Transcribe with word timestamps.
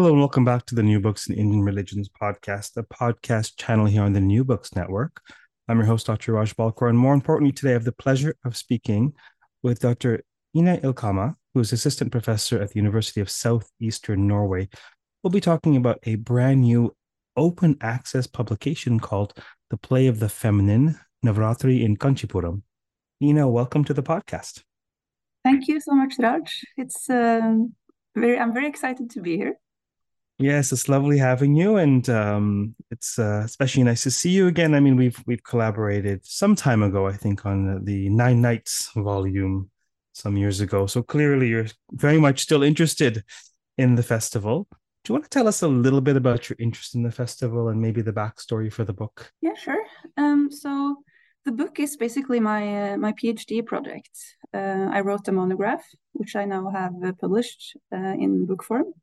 Hello 0.00 0.12
and 0.12 0.20
welcome 0.20 0.46
back 0.46 0.64
to 0.64 0.74
the 0.74 0.82
New 0.82 0.98
Books 0.98 1.26
in 1.26 1.36
Indian 1.36 1.62
Religions 1.62 2.08
podcast, 2.08 2.74
a 2.78 2.82
podcast 2.84 3.58
channel 3.58 3.84
here 3.84 4.00
on 4.00 4.14
the 4.14 4.20
New 4.20 4.46
Books 4.46 4.74
Network. 4.74 5.20
I'm 5.68 5.76
your 5.76 5.84
host, 5.84 6.06
Dr. 6.06 6.32
Raj 6.32 6.56
Balkaran, 6.56 6.88
and 6.88 6.98
more 6.98 7.12
importantly, 7.12 7.52
today 7.52 7.68
I 7.68 7.72
have 7.74 7.84
the 7.84 7.92
pleasure 7.92 8.34
of 8.46 8.56
speaking 8.56 9.12
with 9.62 9.80
Dr. 9.80 10.22
Ina 10.56 10.78
Ilkama, 10.78 11.34
who 11.52 11.60
is 11.60 11.74
assistant 11.74 12.12
professor 12.12 12.62
at 12.62 12.70
the 12.70 12.76
University 12.76 13.20
of 13.20 13.28
Southeastern 13.28 14.26
Norway. 14.26 14.70
We'll 15.22 15.32
be 15.32 15.38
talking 15.42 15.76
about 15.76 15.98
a 16.04 16.14
brand 16.14 16.62
new 16.62 16.96
open 17.36 17.76
access 17.82 18.26
publication 18.26 19.00
called 19.00 19.34
The 19.68 19.76
Play 19.76 20.06
of 20.06 20.18
the 20.18 20.30
Feminine, 20.30 20.98
Navratri 21.22 21.84
in 21.84 21.98
Kanchipuram. 21.98 22.62
Ina, 23.22 23.46
welcome 23.50 23.84
to 23.84 23.92
the 23.92 24.02
podcast. 24.02 24.62
Thank 25.44 25.68
you 25.68 25.78
so 25.78 25.92
much, 25.92 26.14
Raj. 26.18 26.62
It's 26.78 27.10
um, 27.10 27.74
very, 28.16 28.38
I'm 28.38 28.54
very 28.54 28.66
excited 28.66 29.10
to 29.10 29.20
be 29.20 29.36
here. 29.36 29.56
Yes, 30.40 30.72
it's 30.72 30.88
lovely 30.88 31.18
having 31.18 31.54
you, 31.54 31.76
and 31.76 32.08
um, 32.08 32.74
it's 32.90 33.18
uh, 33.18 33.42
especially 33.44 33.82
nice 33.82 34.04
to 34.04 34.10
see 34.10 34.30
you 34.30 34.46
again. 34.46 34.74
I 34.74 34.80
mean, 34.80 34.96
we've 34.96 35.22
we've 35.26 35.44
collaborated 35.44 36.24
some 36.24 36.56
time 36.56 36.82
ago, 36.82 37.06
I 37.06 37.12
think, 37.12 37.44
on 37.44 37.84
the 37.84 38.08
Nine 38.08 38.40
Nights 38.40 38.90
volume 38.96 39.70
some 40.14 40.38
years 40.38 40.62
ago. 40.62 40.86
So 40.86 41.02
clearly, 41.02 41.48
you're 41.48 41.66
very 41.92 42.18
much 42.18 42.40
still 42.40 42.62
interested 42.62 43.22
in 43.76 43.96
the 43.96 44.02
festival. 44.02 44.66
Do 45.04 45.10
you 45.10 45.14
want 45.14 45.24
to 45.24 45.30
tell 45.30 45.46
us 45.46 45.60
a 45.60 45.68
little 45.68 46.00
bit 46.00 46.16
about 46.16 46.48
your 46.48 46.56
interest 46.58 46.94
in 46.94 47.02
the 47.02 47.12
festival 47.12 47.68
and 47.68 47.78
maybe 47.78 48.00
the 48.00 48.12
backstory 48.12 48.72
for 48.72 48.84
the 48.84 48.94
book? 48.94 49.30
Yeah, 49.42 49.54
sure. 49.54 49.84
Um, 50.16 50.50
so 50.50 50.96
the 51.44 51.52
book 51.52 51.78
is 51.78 51.98
basically 51.98 52.40
my 52.40 52.92
uh, 52.92 52.96
my 52.96 53.12
PhD 53.12 53.66
project. 53.66 54.16
Uh, 54.54 54.88
I 54.90 55.00
wrote 55.00 55.28
a 55.28 55.32
monograph, 55.32 55.84
which 56.12 56.34
I 56.34 56.46
now 56.46 56.70
have 56.70 56.94
uh, 57.04 57.12
published 57.20 57.76
uh, 57.92 58.14
in 58.18 58.46
book 58.46 58.64
form 58.64 58.94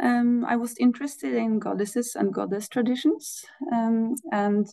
um, 0.00 0.44
I 0.44 0.56
was 0.56 0.74
interested 0.78 1.34
in 1.34 1.58
goddesses 1.58 2.16
and 2.16 2.32
goddess 2.32 2.68
traditions, 2.68 3.44
um, 3.72 4.14
and 4.32 4.66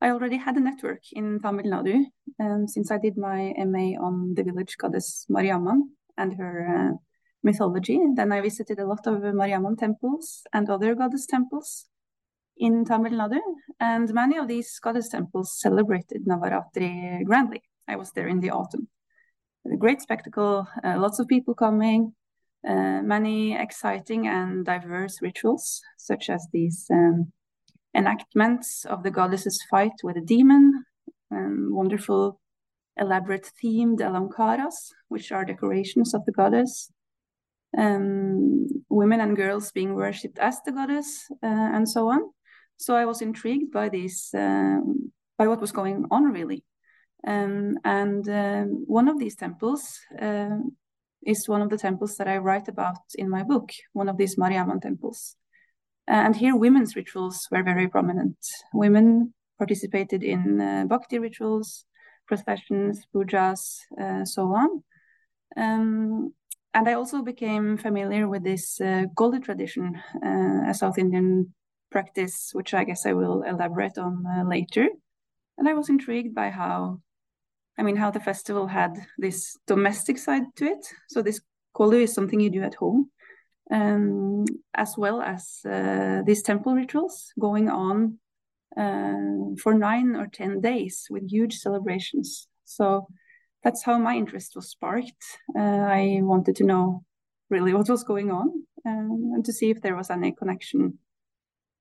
I 0.00 0.10
already 0.10 0.36
had 0.36 0.56
a 0.56 0.60
network 0.60 1.02
in 1.12 1.40
Tamil 1.40 1.66
Nadu 1.66 2.04
um, 2.40 2.66
since 2.66 2.90
I 2.90 2.98
did 2.98 3.16
my 3.16 3.54
MA 3.58 3.96
on 4.00 4.34
the 4.34 4.42
village 4.42 4.76
goddess 4.76 5.26
Mariamman 5.30 5.82
and 6.18 6.34
her 6.34 6.54
uh, 6.76 6.96
mythology. 7.42 8.00
Then 8.14 8.32
I 8.32 8.40
visited 8.40 8.78
a 8.78 8.86
lot 8.86 9.06
of 9.06 9.22
Mariamman 9.22 9.78
temples 9.78 10.42
and 10.52 10.68
other 10.68 10.94
goddess 10.94 11.26
temples 11.26 11.86
in 12.56 12.84
Tamil 12.84 13.12
Nadu, 13.12 13.40
and 13.80 14.12
many 14.12 14.36
of 14.38 14.48
these 14.48 14.78
goddess 14.78 15.08
temples 15.08 15.58
celebrated 15.58 16.26
Navaratri 16.26 17.24
grandly. 17.24 17.62
I 17.88 17.96
was 17.96 18.12
there 18.12 18.28
in 18.28 18.40
the 18.40 18.50
autumn. 18.50 18.88
A 19.72 19.76
great 19.76 20.00
spectacle, 20.00 20.66
uh, 20.84 20.98
lots 20.98 21.18
of 21.18 21.28
people 21.28 21.54
coming, 21.54 22.14
uh, 22.68 23.02
many 23.02 23.56
exciting 23.56 24.28
and 24.28 24.64
diverse 24.64 25.20
rituals, 25.20 25.82
such 25.96 26.30
as 26.30 26.46
these 26.52 26.86
um, 26.90 27.32
enactments 27.94 28.84
of 28.84 29.02
the 29.02 29.10
goddess's 29.10 29.62
fight 29.70 29.92
with 30.02 30.16
a 30.16 30.20
demon, 30.20 30.84
um, 31.30 31.68
wonderful 31.72 32.40
elaborate 32.96 33.50
themed 33.62 34.00
alankaras, 34.00 34.92
which 35.08 35.32
are 35.32 35.44
decorations 35.44 36.14
of 36.14 36.24
the 36.24 36.32
goddess, 36.32 36.90
um, 37.76 38.66
women 38.88 39.20
and 39.20 39.36
girls 39.36 39.72
being 39.72 39.94
worshipped 39.94 40.38
as 40.38 40.60
the 40.64 40.72
goddess, 40.72 41.26
uh, 41.42 41.70
and 41.74 41.88
so 41.88 42.08
on. 42.08 42.20
So 42.76 42.94
I 42.94 43.06
was 43.06 43.22
intrigued 43.22 43.72
by 43.72 43.88
this, 43.88 44.34
uh, 44.34 44.78
by 45.38 45.46
what 45.46 45.60
was 45.60 45.72
going 45.72 46.06
on 46.10 46.24
really. 46.24 46.64
Um, 47.26 47.78
and 47.84 48.28
um, 48.28 48.84
one 48.86 49.08
of 49.08 49.18
these 49.18 49.36
temples 49.36 50.00
uh, 50.20 50.58
is 51.26 51.48
one 51.48 51.62
of 51.62 51.70
the 51.70 51.78
temples 51.78 52.16
that 52.16 52.28
I 52.28 52.38
write 52.38 52.68
about 52.68 52.98
in 53.14 53.28
my 53.28 53.42
book, 53.42 53.70
one 53.92 54.08
of 54.08 54.16
these 54.16 54.36
Mariamman 54.36 54.82
temples. 54.82 55.36
And 56.06 56.34
here, 56.34 56.56
women's 56.56 56.96
rituals 56.96 57.46
were 57.50 57.62
very 57.62 57.88
prominent. 57.88 58.36
Women 58.74 59.32
participated 59.58 60.22
in 60.22 60.60
uh, 60.60 60.84
bhakti 60.86 61.18
rituals, 61.18 61.84
processions, 62.26 63.06
pujas, 63.14 63.78
uh, 64.00 64.24
so 64.24 64.52
on. 64.54 64.82
Um, 65.56 66.34
and 66.74 66.88
I 66.88 66.94
also 66.94 67.22
became 67.22 67.76
familiar 67.76 68.26
with 68.28 68.42
this 68.42 68.80
uh, 68.80 69.04
tradition, 69.42 70.00
uh, 70.24 70.70
a 70.70 70.74
South 70.74 70.98
Indian 70.98 71.54
practice, 71.90 72.50
which 72.54 72.74
I 72.74 72.84
guess 72.84 73.06
I 73.06 73.12
will 73.12 73.42
elaborate 73.42 73.98
on 73.98 74.24
uh, 74.26 74.44
later. 74.48 74.88
And 75.58 75.68
I 75.68 75.74
was 75.74 75.90
intrigued 75.90 76.34
by 76.34 76.50
how 76.50 77.00
I 77.78 77.82
mean, 77.82 77.96
how 77.96 78.10
the 78.10 78.20
festival 78.20 78.66
had 78.66 78.92
this 79.18 79.56
domestic 79.66 80.18
side 80.18 80.44
to 80.56 80.66
it. 80.66 80.86
So 81.08 81.22
this 81.22 81.40
kolu 81.74 82.02
is 82.02 82.12
something 82.12 82.40
you 82.40 82.50
do 82.50 82.62
at 82.62 82.74
home, 82.74 83.10
um, 83.70 84.44
as 84.74 84.96
well 84.98 85.22
as 85.22 85.60
uh, 85.64 86.22
these 86.24 86.42
temple 86.42 86.74
rituals 86.74 87.32
going 87.38 87.68
on 87.70 88.18
uh, 88.76 89.54
for 89.62 89.74
nine 89.74 90.16
or 90.16 90.26
ten 90.26 90.60
days 90.60 91.06
with 91.10 91.30
huge 91.30 91.56
celebrations. 91.56 92.48
So 92.64 93.06
that's 93.62 93.82
how 93.82 93.98
my 93.98 94.16
interest 94.16 94.54
was 94.56 94.68
sparked. 94.68 95.24
Uh, 95.56 95.60
I 95.60 96.20
wanted 96.22 96.56
to 96.56 96.64
know 96.64 97.04
really 97.48 97.74
what 97.74 97.88
was 97.88 98.04
going 98.04 98.30
on 98.30 98.48
um, 98.86 99.32
and 99.34 99.44
to 99.44 99.52
see 99.52 99.70
if 99.70 99.80
there 99.80 99.96
was 99.96 100.10
any 100.10 100.32
connection 100.32 100.98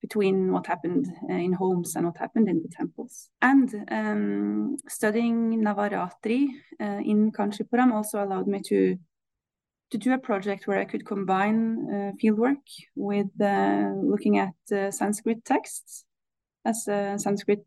between 0.01 0.51
what 0.51 0.67
happened 0.67 1.07
uh, 1.29 1.33
in 1.33 1.53
homes 1.53 1.95
and 1.95 2.05
what 2.05 2.17
happened 2.17 2.49
in 2.49 2.61
the 2.61 2.69
temples. 2.69 3.29
And 3.41 3.69
um, 3.91 4.77
studying 4.87 5.63
Navaratri 5.63 6.47
uh, 6.79 7.01
in 7.05 7.31
Kanchipuram 7.31 7.93
also 7.93 8.23
allowed 8.23 8.47
me 8.47 8.61
to 8.67 8.97
to 9.91 9.97
do 9.97 10.13
a 10.13 10.17
project 10.17 10.67
where 10.67 10.79
I 10.79 10.85
could 10.85 11.05
combine 11.05 11.85
uh, 11.89 12.11
fieldwork 12.17 12.63
with 12.95 13.27
uh, 13.41 13.91
looking 14.01 14.37
at 14.37 14.53
Sanskrit 14.93 15.43
texts 15.43 16.05
as 16.63 16.87
a 16.87 17.17
Sanskrit 17.17 17.65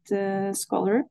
scholar. 0.56 1.04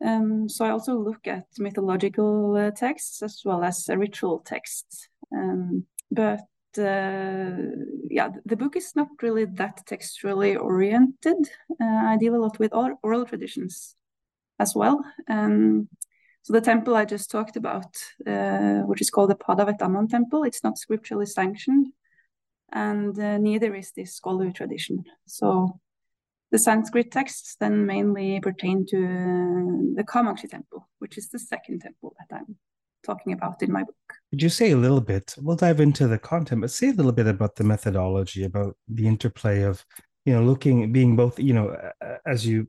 Um, 0.00 0.48
so 0.48 0.64
I 0.64 0.70
also 0.70 0.96
look 0.96 1.26
at 1.26 1.46
mythological 1.58 2.70
texts 2.76 3.20
as 3.20 3.42
well 3.44 3.64
as 3.64 3.90
ritual 3.92 4.38
texts. 4.46 5.08
Um, 5.34 5.86
but 6.08 6.42
yeah, 6.76 8.30
the 8.44 8.56
book 8.56 8.76
is 8.76 8.94
not 8.94 9.08
really 9.22 9.44
that 9.44 9.86
textually 9.86 10.56
oriented. 10.56 11.36
Uh, 11.80 11.84
I 11.84 12.16
deal 12.18 12.34
a 12.34 12.42
lot 12.42 12.58
with 12.58 12.72
oral 12.74 13.24
traditions 13.24 13.96
as 14.58 14.74
well. 14.74 15.04
Um, 15.28 15.88
so 16.42 16.52
the 16.52 16.60
temple 16.60 16.96
I 16.96 17.04
just 17.04 17.30
talked 17.30 17.56
about, 17.56 17.96
uh, 18.26 18.80
which 18.86 19.00
is 19.00 19.10
called 19.10 19.30
the 19.30 19.36
Padavetamman 19.36 20.08
temple, 20.08 20.44
it's 20.44 20.64
not 20.64 20.78
scripturally 20.78 21.26
sanctioned, 21.26 21.88
and 22.72 23.18
uh, 23.18 23.38
neither 23.38 23.74
is 23.74 23.92
this 23.92 24.14
scholarly 24.14 24.52
tradition. 24.52 25.04
So 25.26 25.78
the 26.50 26.58
Sanskrit 26.58 27.12
texts 27.12 27.56
then 27.60 27.84
mainly 27.84 28.40
pertain 28.40 28.86
to 28.86 28.96
uh, 28.96 29.94
the 29.96 30.04
Kamakshi 30.04 30.48
temple, 30.48 30.88
which 30.98 31.18
is 31.18 31.28
the 31.28 31.38
second 31.38 31.80
temple 31.80 32.14
that 32.18 32.36
I'm 32.36 32.56
talking 33.08 33.32
about 33.32 33.62
in 33.62 33.72
my 33.72 33.82
book. 33.82 33.96
Could 34.30 34.42
you 34.42 34.48
say 34.48 34.72
a 34.72 34.76
little 34.76 35.00
bit? 35.00 35.34
We'll 35.38 35.56
dive 35.56 35.80
into 35.80 36.06
the 36.06 36.18
content, 36.18 36.60
but 36.60 36.70
say 36.70 36.88
a 36.88 36.92
little 36.92 37.12
bit 37.12 37.26
about 37.26 37.56
the 37.56 37.64
methodology, 37.64 38.44
about 38.44 38.76
the 38.88 39.06
interplay 39.06 39.62
of, 39.62 39.84
you 40.24 40.32
know, 40.34 40.42
looking, 40.42 40.92
being 40.92 41.16
both, 41.16 41.38
you 41.38 41.54
know, 41.54 41.74
as 42.26 42.46
you 42.46 42.68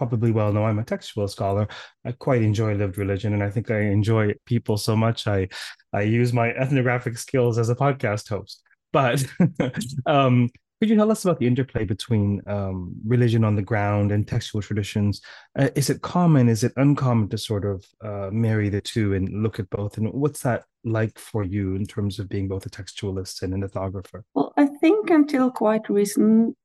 probably 0.00 0.30
well 0.30 0.52
know, 0.52 0.64
I'm 0.64 0.78
a 0.78 0.84
textual 0.84 1.28
scholar. 1.28 1.68
I 2.06 2.12
quite 2.12 2.42
enjoy 2.42 2.74
lived 2.74 2.96
religion, 2.96 3.34
and 3.34 3.42
I 3.42 3.50
think 3.50 3.70
I 3.70 3.80
enjoy 3.80 4.32
people 4.46 4.76
so 4.78 4.96
much. 4.96 5.26
I 5.26 5.48
I 5.92 6.02
use 6.02 6.32
my 6.32 6.48
ethnographic 6.50 7.18
skills 7.18 7.58
as 7.58 7.68
a 7.68 7.74
podcast 7.74 8.28
host. 8.28 8.62
But 8.92 9.24
um, 10.06 10.48
could 10.80 10.88
you 10.88 10.96
tell 10.96 11.10
us 11.10 11.24
about 11.24 11.38
the 11.38 11.46
interplay 11.46 11.84
between 11.84 12.40
um, 12.46 12.94
religion 13.06 13.44
on 13.44 13.54
the 13.54 13.62
ground 13.62 14.12
and 14.12 14.26
textual 14.26 14.62
traditions? 14.62 15.20
Uh, 15.58 15.68
is 15.74 15.90
it 15.90 16.00
common? 16.00 16.48
Is 16.48 16.64
it 16.64 16.72
uncommon 16.76 17.28
to 17.28 17.38
sort 17.38 17.66
of 17.66 17.84
uh, 18.02 18.30
marry 18.32 18.70
the 18.70 18.80
two 18.80 19.12
and 19.12 19.42
look 19.42 19.60
at 19.60 19.68
both? 19.68 19.98
And 19.98 20.10
what's 20.10 20.40
that 20.42 20.64
like 20.82 21.18
for 21.18 21.44
you 21.44 21.74
in 21.74 21.86
terms 21.86 22.18
of 22.18 22.30
being 22.30 22.48
both 22.48 22.64
a 22.64 22.70
textualist 22.70 23.42
and 23.42 23.52
an 23.52 23.62
ethnographer? 23.62 24.22
Well, 24.32 24.54
I 24.56 24.68
think 24.80 25.10
until 25.10 25.50
quite 25.50 25.90
recent 25.90 26.56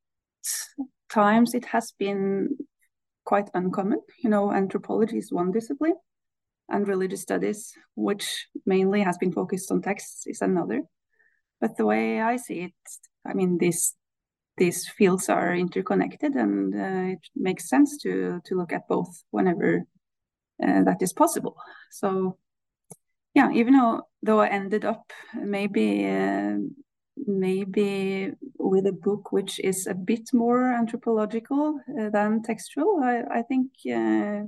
times, 1.10 1.54
it 1.54 1.66
has 1.66 1.92
been 1.92 2.58
quite 3.26 3.50
uncommon. 3.54 4.00
You 4.24 4.30
know, 4.30 4.50
anthropology 4.50 5.18
is 5.18 5.30
one 5.30 5.52
discipline, 5.52 5.96
and 6.70 6.88
religious 6.88 7.22
studies, 7.22 7.74
which 7.96 8.48
mainly 8.66 9.02
has 9.02 9.18
been 9.18 9.34
focused 9.34 9.74
on 9.74 9.82
texts, 9.82 10.26
is 10.26 10.42
another. 10.42 10.84
but 11.60 11.76
the 11.76 11.86
way 11.86 12.22
I 12.22 12.38
see 12.38 12.62
it, 12.62 12.74
I 13.26 13.34
mean, 13.34 13.58
these 13.58 13.94
these 14.58 14.88
fields 14.88 15.30
are 15.30 15.56
interconnected, 15.56 16.36
and 16.36 16.74
uh, 16.74 17.14
it 17.14 17.30
makes 17.36 17.70
sense 17.70 17.98
to 18.04 18.42
to 18.46 18.56
look 18.56 18.74
at 18.74 18.88
both 18.88 19.24
whenever 19.32 19.86
uh, 20.64 20.84
that 20.84 21.02
is 21.02 21.14
possible. 21.14 21.56
So, 21.92 22.38
yeah, 23.34 23.52
even 23.52 23.74
though 23.74 24.04
though 24.24 24.40
I 24.40 24.48
ended 24.48 24.86
up 24.86 25.12
maybe 25.34 26.08
uh, 26.08 26.58
maybe 27.18 28.32
with 28.58 28.88
a 28.88 28.94
book 28.94 29.32
which 29.32 29.60
is 29.60 29.88
a 29.88 29.94
bit 29.94 30.34
more 30.34 30.74
anthropological 30.74 31.80
uh, 32.00 32.10
than 32.10 32.42
textual, 32.42 33.02
I, 33.04 33.40
I 33.40 33.42
think 33.42 33.72
uh, 33.94 34.48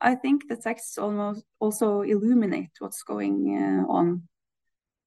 I 0.00 0.14
think 0.16 0.48
the 0.48 0.56
texts 0.56 0.98
almost 0.98 1.44
also 1.60 2.02
illuminate 2.02 2.70
what's 2.78 3.02
going 3.02 3.56
uh, 3.56 3.92
on 3.92 4.28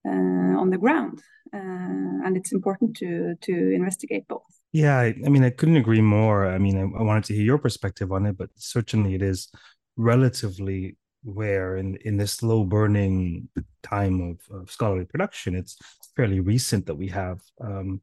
on 0.08 0.70
the 0.70 0.78
ground, 0.78 1.22
uh, 1.54 2.24
and 2.24 2.36
it's 2.36 2.52
important 2.52 2.96
to 2.96 3.34
to 3.42 3.52
investigate 3.74 4.26
both. 4.28 4.42
Yeah, 4.72 4.98
I, 4.98 5.14
I 5.24 5.28
mean, 5.28 5.44
I 5.44 5.50
couldn't 5.50 5.76
agree 5.76 6.02
more. 6.02 6.46
I 6.46 6.58
mean, 6.58 6.76
I, 6.76 6.82
I, 6.82 7.02
wanted 7.02 7.24
to 7.24 7.34
hear 7.34 7.44
your 7.44 7.58
perspective 7.58 8.12
on 8.12 8.26
it, 8.26 8.36
but 8.36 8.50
certainly 8.56 9.14
it 9.14 9.22
is 9.22 9.48
relatively 9.96 10.96
rare 11.24 11.76
in 11.76 11.96
in 12.04 12.16
this 12.16 12.32
slow 12.32 12.64
burning 12.64 13.48
time 13.82 14.20
of, 14.20 14.60
of 14.60 14.70
scholarly 14.70 15.06
production. 15.06 15.54
It's 15.54 15.76
fairly 16.16 16.40
recent 16.40 16.86
that 16.86 16.96
we 16.96 17.08
have 17.08 17.40
um, 17.60 18.02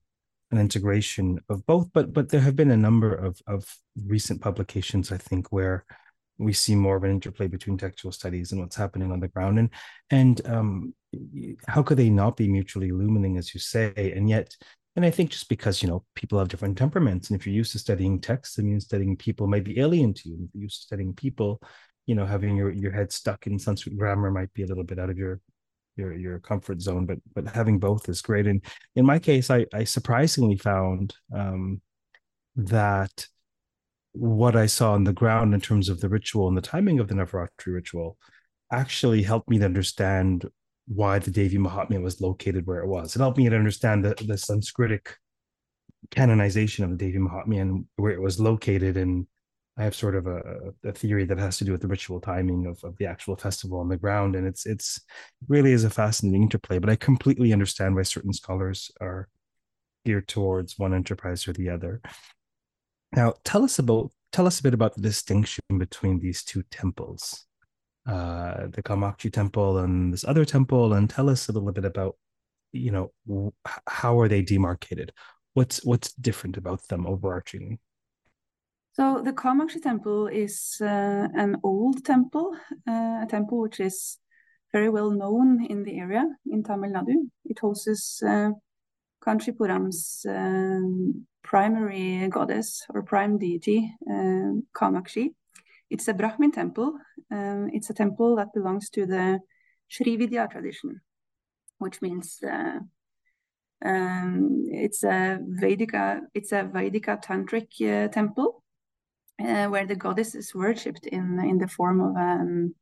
an 0.52 0.58
integration 0.58 1.40
of 1.50 1.66
both, 1.66 1.90
but 1.94 2.14
but 2.14 2.30
there 2.30 2.42
have 2.42 2.56
been 2.56 2.72
a 2.72 2.78
number 2.78 3.14
of 3.14 3.40
of 3.48 3.76
recent 4.06 4.42
publications, 4.42 5.12
I 5.12 5.18
think, 5.18 5.52
where 5.52 5.86
we 6.38 6.54
see 6.54 6.76
more 6.76 6.96
of 6.98 7.04
an 7.04 7.12
interplay 7.12 7.48
between 7.48 7.78
textual 7.78 8.12
studies 8.12 8.52
and 8.52 8.62
what's 8.62 8.76
happening 8.76 9.12
on 9.12 9.20
the 9.20 9.28
ground. 9.28 9.60
And 9.60 9.70
and 10.10 10.48
um, 10.48 10.94
how 11.68 11.84
could 11.84 11.98
they 11.98 12.10
not 12.10 12.38
be 12.38 12.48
mutually 12.48 12.90
illuminating 12.90 13.38
as 13.38 13.54
you 13.54 13.60
say? 13.60 13.94
And 14.16 14.30
yet 14.30 14.56
and 14.96 15.06
i 15.06 15.12
think 15.12 15.30
just 15.30 15.50
because 15.50 15.84
you 15.84 15.90
know 15.90 16.06
people 16.16 16.40
have 16.40 16.48
different 16.48 16.78
temperaments 16.78 17.30
and 17.30 17.38
if 17.38 17.46
you're 17.46 17.54
used 17.54 17.74
to 17.74 17.80
studying 17.80 18.18
text 18.18 18.58
i 18.58 18.62
mean 18.62 18.80
studying 18.80 19.18
people 19.18 19.46
might 19.46 19.66
be 19.66 19.78
alien 19.78 20.14
to 20.14 20.30
you. 20.30 20.36
If 20.36 20.50
you're 20.54 20.64
used 20.64 20.84
to 20.84 20.86
studying 20.86 21.14
people 21.14 21.62
you 22.06 22.16
know 22.16 22.26
having 22.26 22.56
your 22.56 22.72
your 22.72 22.92
head 22.92 23.12
stuck 23.12 23.48
in 23.48 23.60
sanskrit 23.60 23.98
grammar 23.98 24.32
might 24.32 24.54
be 24.54 24.64
a 24.64 24.68
little 24.68 24.84
bit 24.84 25.00
out 25.00 25.10
of 25.10 25.18
your 25.18 25.42
your 25.96 26.14
your 26.14 26.40
comfort 26.40 26.82
zone 26.82 27.06
but 27.06 27.18
but 27.34 27.48
having 27.48 27.80
both 27.80 28.10
is 28.10 28.22
great. 28.22 28.48
And 28.48 28.62
in 28.96 29.06
my 29.06 29.20
case 29.20 29.50
i 29.50 29.66
i 29.74 29.84
surprisingly 29.84 30.58
found 30.58 31.16
um 31.34 31.82
that 32.56 33.28
what 34.16 34.56
I 34.56 34.66
saw 34.66 34.94
on 34.94 35.04
the 35.04 35.14
ground 35.14 35.54
in 35.54 35.62
terms 35.62 35.90
of 35.90 36.00
the 36.00 36.10
ritual 36.10 36.48
and 36.48 36.58
the 36.58 36.62
timing 36.62 37.00
of 37.00 37.08
the 37.08 37.16
Navaratri 37.16 37.74
ritual 37.74 38.18
actually 38.72 39.24
helped 39.24 39.50
me 39.50 39.60
to 39.60 39.66
understand 39.66 40.46
why 40.88 41.20
the 41.20 41.32
Devi 41.32 41.58
Mahatmya 41.58 42.02
was 42.02 42.22
located 42.22 42.66
where 42.66 42.80
it 42.80 42.88
was. 42.88 43.16
It 43.16 43.20
helped 43.20 43.38
me 43.38 43.50
to 43.50 43.56
understand 43.56 44.06
the, 44.06 44.10
the 44.16 44.36
Sanskritic 44.36 45.08
canonization 46.12 46.86
of 46.86 46.92
the 46.92 46.98
Devi 46.98 47.18
Mahatmya 47.18 47.62
and 47.62 47.86
where 47.98 48.12
it 48.12 48.22
was 48.22 48.40
located. 48.40 48.96
And 48.96 49.28
I 49.78 49.84
have 49.84 49.96
sort 49.96 50.16
of 50.16 50.28
a, 50.28 50.74
a 50.84 50.92
theory 50.92 51.26
that 51.26 51.38
has 51.38 51.58
to 51.58 51.66
do 51.66 51.72
with 51.72 51.82
the 51.82 51.88
ritual 51.88 52.22
timing 52.22 52.68
of, 52.68 52.84
of 52.84 52.98
the 52.98 53.08
actual 53.08 53.36
festival 53.36 53.80
on 53.80 53.90
the 53.90 53.98
ground. 53.98 54.36
And 54.36 54.48
it's 54.48 54.66
it's 54.66 55.02
really 55.48 55.72
is 55.72 55.84
a 55.84 55.90
fascinating 55.90 56.44
interplay, 56.44 56.80
but 56.80 56.90
I 56.90 56.96
completely 56.96 57.52
understand 57.52 57.96
why 57.96 58.04
certain 58.04 58.34
scholars 58.34 58.92
are 59.02 59.28
geared 60.06 60.28
towards 60.28 60.78
one 60.78 60.94
enterprise 60.94 61.48
or 61.48 61.54
the 61.54 61.70
other. 61.70 62.02
Now, 63.16 63.36
tell 63.46 63.64
us 63.64 63.80
about 63.80 64.12
tell 64.34 64.46
us 64.46 64.60
a 64.60 64.64
bit 64.64 64.74
about 64.74 64.96
the 64.96 65.02
distinction 65.02 65.64
between 65.78 66.20
these 66.20 66.44
two 66.44 66.64
temples, 66.64 67.46
uh, 68.06 68.68
the 68.68 68.84
Kamakshi 68.84 69.32
temple 69.32 69.78
and 69.78 70.12
this 70.12 70.26
other 70.26 70.44
temple, 70.44 70.94
and 70.94 71.10
tell 71.10 71.30
us 71.30 71.48
a 71.48 71.54
little 71.54 71.72
bit 71.72 71.86
about, 71.86 72.18
you 72.74 72.92
know, 72.92 73.54
how 73.88 74.20
are 74.20 74.28
they 74.28 74.42
demarcated? 74.42 75.14
What's 75.54 75.86
what's 75.86 76.12
different 76.14 76.58
about 76.58 76.86
them 76.90 77.06
overarchingly? 77.06 77.80
So 78.92 79.22
the 79.24 79.32
Kamakshi 79.32 79.82
temple 79.82 80.28
is 80.28 80.78
uh, 80.82 81.28
an 81.34 81.58
old 81.64 82.04
temple, 82.04 82.58
uh, 82.88 83.24
a 83.24 83.28
temple 83.30 83.62
which 83.62 83.80
is 83.80 84.18
very 84.74 84.90
well 84.90 85.12
known 85.12 85.66
in 85.66 85.84
the 85.84 85.98
area 86.00 86.26
in 86.52 86.64
Tamil 86.64 86.92
Nadu. 86.92 87.30
It 87.46 87.60
hosts 87.60 88.22
uh, 88.22 88.52
Kanchipuram's 89.26 90.26
um, 90.30 91.26
primary 91.44 92.28
goddess 92.30 92.86
or 92.90 93.04
prime 93.04 93.38
deity, 93.38 93.92
um, 94.10 94.64
Kamakshi. 94.76 95.34
It's 95.90 96.08
a 96.08 96.14
Brahmin 96.14 96.52
temple. 96.52 96.98
Um, 97.32 97.70
it's 97.74 97.90
a 97.90 97.94
temple 97.94 98.36
that 98.38 98.54
belongs 98.54 98.90
to 98.92 99.06
the 99.06 99.40
Srividya 99.90 100.50
tradition, 100.50 101.02
which 101.78 102.02
means 102.02 102.40
uh, 102.44 102.80
um, 103.84 104.64
it's 104.68 105.04
a 105.04 105.40
Vedika, 105.62 106.22
it's 106.34 106.52
a 106.52 106.64
Vedika 106.64 107.24
tantric 107.24 107.70
uh, 107.82 108.08
temple 108.10 108.64
uh, 109.40 109.68
where 109.68 109.86
the 109.86 109.96
goddess 109.96 110.36
is 110.36 110.56
worshipped 110.56 111.06
in 111.08 111.40
in 111.40 111.58
the 111.58 111.68
form 111.68 112.02
of 112.02 112.16
an 112.16 112.76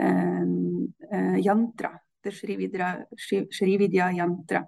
um, 0.00 0.94
uh, 1.12 1.36
yantra, 1.36 1.98
the 2.22 2.30
Srividya, 2.30 3.04
Srividya 3.18 4.14
yantra. 4.14 4.66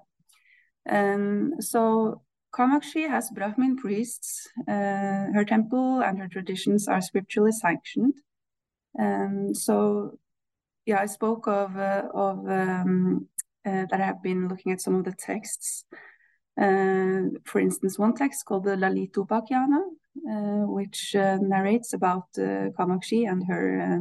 Um, 0.90 1.54
so 1.60 2.22
Kamakshi 2.54 3.08
has 3.08 3.31
Brahmin 3.31 3.76
priests. 3.76 4.48
Uh, 4.69 5.32
her 5.34 5.44
temple 5.46 6.00
and 6.00 6.19
her 6.19 6.28
traditions 6.28 6.86
are 6.86 7.00
scripturally 7.00 7.52
sanctioned. 7.52 8.14
Um, 8.98 9.54
so, 9.54 10.19
yeah, 10.86 11.00
I 11.00 11.06
spoke 11.06 11.48
of 11.48 11.76
uh, 11.76 12.04
of 12.14 12.38
um, 12.48 13.28
uh, 13.66 13.86
that 13.90 14.00
I 14.00 14.06
have 14.06 14.22
been 14.22 14.48
looking 14.48 14.72
at 14.72 14.81
some 14.81 14.94
of 14.94 15.04
the 15.04 15.14
texts. 15.19 15.84
Uh, 16.60 17.34
for 17.44 17.58
instance, 17.58 17.98
one 17.98 18.14
text 18.14 18.44
called 18.44 18.64
the 18.64 18.76
Lalitopakhyan, 18.76 19.72
uh, 20.31 20.66
which 20.69 21.16
uh, 21.16 21.38
narrates 21.40 21.92
about 21.92 22.26
Kamakshi 22.36 23.28
and 23.28 23.44
her 23.48 24.00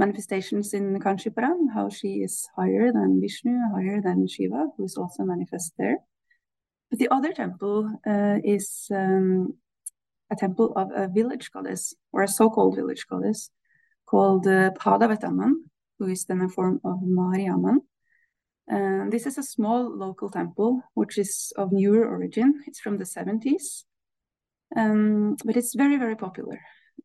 manifestations 0.00 0.72
in 0.72 0.98
Kanchipuram, 0.98 1.58
how 1.74 1.88
she 1.90 2.10
is 2.26 2.48
higher 2.56 2.90
than 2.90 3.20
Vishnu, 3.20 3.54
higher 3.74 4.00
than 4.00 4.26
Shiva, 4.26 4.62
who 4.74 4.84
is 4.84 4.96
also 4.96 5.24
manifest 5.24 5.74
there. 5.78 5.98
But 6.88 6.98
the 6.98 7.10
other 7.16 7.32
temple 7.32 7.78
uh, 8.06 8.38
is 8.42 8.88
um, 8.90 9.54
a 10.32 10.36
temple 10.36 10.72
of 10.74 10.88
a 11.02 11.06
village 11.08 11.50
goddess, 11.52 11.94
or 12.12 12.22
a 12.22 12.34
so-called 12.38 12.76
village 12.76 13.06
goddess, 13.08 13.50
called 14.06 14.46
uh, 14.46 14.70
Padavetamman, 14.70 15.52
who 15.98 16.06
is 16.08 16.24
then 16.24 16.40
a 16.40 16.48
form 16.48 16.80
of 16.82 16.96
Mariamman. 17.18 17.78
And 18.66 19.12
this 19.12 19.26
is 19.26 19.36
a 19.36 19.42
small 19.54 19.80
local 20.04 20.30
temple, 20.30 20.82
which 20.94 21.18
is 21.18 21.52
of 21.56 21.72
newer 21.72 22.08
origin. 22.08 22.62
It's 22.66 22.80
from 22.80 22.96
the 22.98 23.04
70s, 23.04 23.84
um, 24.76 25.36
but 25.44 25.56
it's 25.56 25.74
very, 25.74 25.96
very 25.98 26.16
popular. 26.16 26.58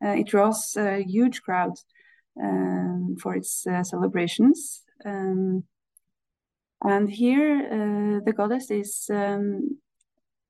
Uh, 0.04 0.16
it 0.22 0.28
draws 0.28 0.75
a 0.78 1.04
huge 1.04 1.42
crowd 1.42 1.74
um, 2.42 3.15
for 3.22 3.36
its 3.36 3.65
uh, 3.68 3.84
celebrations. 3.84 4.84
Um, 5.06 5.63
and 6.84 7.10
here, 7.10 7.68
uh, 7.72 8.24
the 8.25 8.34
goddess 8.34 8.70
is 8.70 9.10
um, 9.10 9.80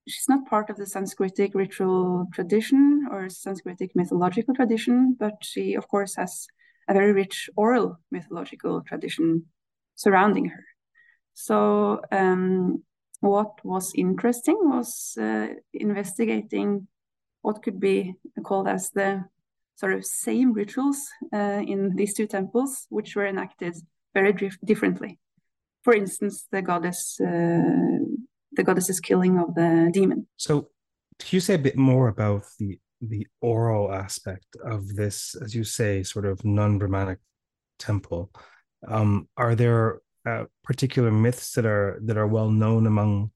she's 0.07 0.29
not 0.29 0.47
part 0.47 0.69
of 0.69 0.77
the 0.77 0.85
Sanskritic 0.85 1.55
ritual 1.55 2.27
tradition 2.33 3.07
or 3.11 3.25
Sanskritic 3.25 3.91
mythological 3.95 4.53
tradition, 4.53 5.15
but 5.19 5.35
she, 5.41 5.75
of 5.75 5.87
course, 5.87 6.15
has 6.15 6.47
a 6.87 6.93
very 6.93 7.13
rich 7.13 7.49
oral 7.55 7.99
mythological 8.11 8.81
tradition 8.81 9.45
surrounding 9.95 10.45
her. 10.45 10.65
So, 11.33 12.01
um, 12.11 12.83
what 13.21 13.63
was 13.63 13.93
interesting 13.95 14.57
was 14.61 15.17
uh, 15.19 15.47
investigating 15.73 16.87
what 17.41 17.63
could 17.63 17.79
be 17.79 18.15
called 18.43 18.67
as 18.67 18.89
the 18.91 19.25
sort 19.75 19.93
of 19.93 20.05
same 20.05 20.53
rituals 20.53 21.09
uh, 21.33 21.61
in 21.65 21.95
these 21.95 22.13
two 22.13 22.27
temples, 22.27 22.87
which 22.89 23.15
were 23.15 23.27
enacted 23.27 23.75
very 24.13 24.33
differently. 24.63 25.19
For 25.83 25.93
instance, 25.93 26.47
the 26.51 26.61
goddess, 26.61 27.19
uh, 27.21 27.99
the 28.53 28.63
goddess's 28.63 28.99
killing 28.99 29.37
of 29.37 29.53
the 29.53 29.89
demon. 29.93 30.27
So, 30.37 30.69
can 31.19 31.35
you 31.35 31.39
say 31.39 31.55
a 31.55 31.59
bit 31.59 31.77
more 31.77 32.07
about 32.07 32.43
the 32.59 32.79
the 33.01 33.27
oral 33.41 33.93
aspect 33.93 34.55
of 34.63 34.95
this, 34.95 35.35
as 35.35 35.53
you 35.53 35.63
say, 35.63 36.01
sort 36.01 36.25
of 36.25 36.43
non-Brahmanic 36.43 37.19
temple? 37.77 38.31
Um, 38.87 39.27
are 39.37 39.53
there 39.53 40.01
uh, 40.25 40.45
particular 40.63 41.11
myths 41.11 41.53
that 41.53 41.65
are 41.65 41.99
that 42.03 42.17
are 42.17 42.27
well 42.27 42.49
known 42.49 42.87
among 42.87 43.31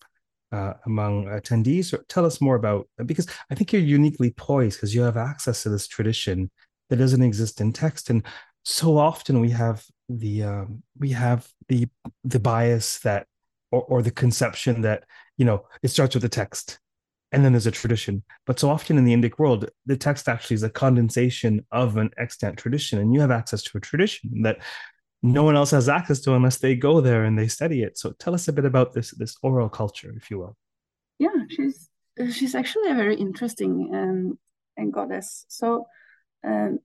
uh, 0.52 0.74
among 0.86 1.26
attendees? 1.26 1.94
Or 1.94 2.04
tell 2.10 2.26
us 2.26 2.42
more 2.42 2.56
about 2.56 2.88
because 3.06 3.28
I 3.50 3.56
think 3.56 3.72
you're 3.72 3.82
uniquely 3.82 4.32
poised 4.32 4.78
because 4.78 4.96
you 4.96 5.02
have 5.02 5.18
access 5.18 5.64
to 5.64 5.70
this 5.70 5.88
tradition 5.88 6.50
that 6.90 6.98
doesn't 6.98 7.22
exist 7.22 7.62
in 7.62 7.74
text, 7.74 8.10
and 8.10 8.24
so 8.64 8.98
often 8.98 9.40
we 9.40 9.52
have 9.52 9.84
the 10.10 10.44
um, 10.44 10.84
we 10.98 11.12
have 11.12 11.48
the 11.68 11.88
the 12.24 12.40
bias 12.40 13.00
that 13.00 13.28
or, 13.72 13.84
or 13.84 14.02
the 14.02 14.12
conception 14.12 14.82
that 14.82 15.04
you 15.38 15.46
know 15.46 15.66
it 15.84 15.90
starts 15.90 16.16
with 16.16 16.24
the 16.24 16.30
text 16.30 16.80
and 17.32 17.46
then 17.46 17.54
there's 17.54 17.68
a 17.68 17.72
tradition. 17.72 18.24
But 18.46 18.60
so 18.60 18.70
often 18.70 18.98
in 18.98 19.06
the 19.06 19.14
Indic 19.14 19.38
world, 19.38 19.70
the 19.86 19.98
text 19.98 20.28
actually 20.28 20.56
is 20.56 20.64
a 20.64 20.70
condensation 20.70 21.66
of 21.72 21.98
an 21.98 22.10
extant 22.18 22.58
tradition, 22.58 23.00
and 23.00 23.14
you 23.14 23.22
have 23.22 23.32
access 23.32 23.62
to 23.64 23.78
a 23.78 23.82
tradition 23.82 24.42
that 24.44 24.60
no 25.22 25.44
one 25.44 25.56
else 25.56 25.72
has 25.72 25.90
access 25.90 26.20
to 26.22 26.36
unless 26.36 26.58
they 26.58 26.76
go 26.76 27.02
there 27.02 27.26
and 27.26 27.38
they 27.38 27.48
study 27.48 27.84
it. 27.84 27.98
So 27.98 28.12
tell 28.20 28.34
us 28.34 28.48
a 28.48 28.54
bit 28.54 28.66
about 28.66 28.94
this 28.94 29.12
this 29.12 29.36
oral 29.44 29.70
culture, 29.70 30.14
if 30.16 30.32
you 30.32 30.40
will. 30.40 30.58
Yeah, 31.18 31.44
she's 31.50 31.90
she's 32.32 32.56
actually 32.56 32.90
a 32.92 32.96
very 32.96 33.16
interesting 33.16 33.90
um, 33.94 34.40
and 34.78 34.94
goddess. 34.94 35.46
So 35.50 35.88
um, 36.46 36.80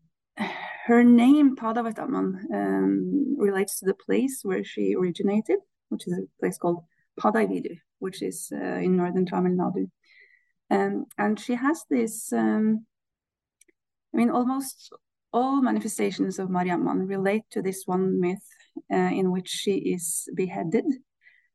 her 0.87 1.05
name 1.05 1.57
Padavetamman 1.57 2.53
um, 2.53 3.37
relates 3.39 3.79
to 3.79 3.87
the 3.87 3.95
place 3.95 4.41
where 4.43 4.65
she 4.65 4.95
originated, 4.95 5.59
which 5.89 6.07
is 6.07 6.19
a 6.19 6.41
place 6.41 6.59
called 6.59 6.85
Padaividu, 7.21 7.79
which 8.01 8.23
is 8.23 8.51
uh, 8.53 8.79
in 8.83 8.97
northern 8.97 9.27
Tamil 9.27 9.53
Nadu. 9.53 9.91
Um, 10.71 11.07
and 11.19 11.39
she 11.39 11.55
has 11.55 11.85
this, 11.89 12.33
um, 12.33 12.87
I 14.13 14.17
mean, 14.17 14.31
almost 14.31 14.93
all 15.35 15.61
manifestations 15.61 16.39
of 16.39 16.49
Mariamman 16.49 17.09
relate 17.09 17.43
to 17.51 17.61
this 17.61 17.83
one 17.87 18.21
myth 18.21 18.47
uh, 18.91 19.11
in 19.21 19.33
which 19.33 19.49
she 19.49 19.75
is 19.95 20.29
beheaded. 20.35 20.85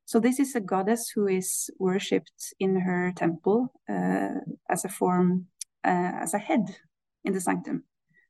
So 0.06 0.20
this 0.20 0.40
is 0.40 0.54
a 0.56 0.60
goddess 0.60 1.10
who 1.10 1.28
is 1.28 1.70
worshipped 1.80 2.54
in 2.60 2.82
her 2.82 3.14
temple 3.16 3.72
uh, 3.90 4.42
as 4.70 4.84
a 4.84 4.90
form, 4.90 5.46
uh, 5.86 6.12
as 6.24 6.34
a 6.34 6.40
head 6.40 6.76
in 7.24 7.34
the 7.34 7.40
sanctum. 7.40 7.84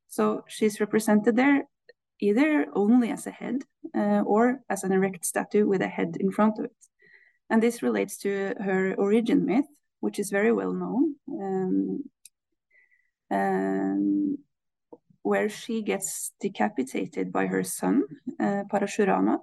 So 0.08 0.44
she's 0.48 0.80
represented 0.80 1.36
there 1.36 1.64
either 2.20 2.68
only 2.74 3.10
as 3.12 3.26
a 3.26 3.32
head 3.32 3.64
uh, 3.96 4.22
or 4.26 4.62
as 4.70 4.84
an 4.84 4.92
erect 4.92 5.26
statue 5.26 5.66
with 5.66 5.82
a 5.82 5.88
head 5.88 6.18
in 6.20 6.32
front 6.32 6.60
of 6.60 6.66
it. 6.66 6.76
And 7.50 7.64
this 7.64 7.82
relates 7.82 8.18
to 8.20 8.54
her 8.60 8.94
origin 8.98 9.46
myth, 9.46 9.70
which 10.00 10.20
is 10.20 10.30
very 10.30 10.52
well 10.52 10.74
known. 10.74 11.16
Um, 11.32 12.04
um, 13.32 14.38
where 15.24 15.50
she 15.50 15.82
gets 15.82 16.32
decapitated 16.40 17.32
by 17.32 17.48
her 17.48 17.64
son, 17.64 18.04
uh, 18.40 18.64
Parashurama. 18.72 19.40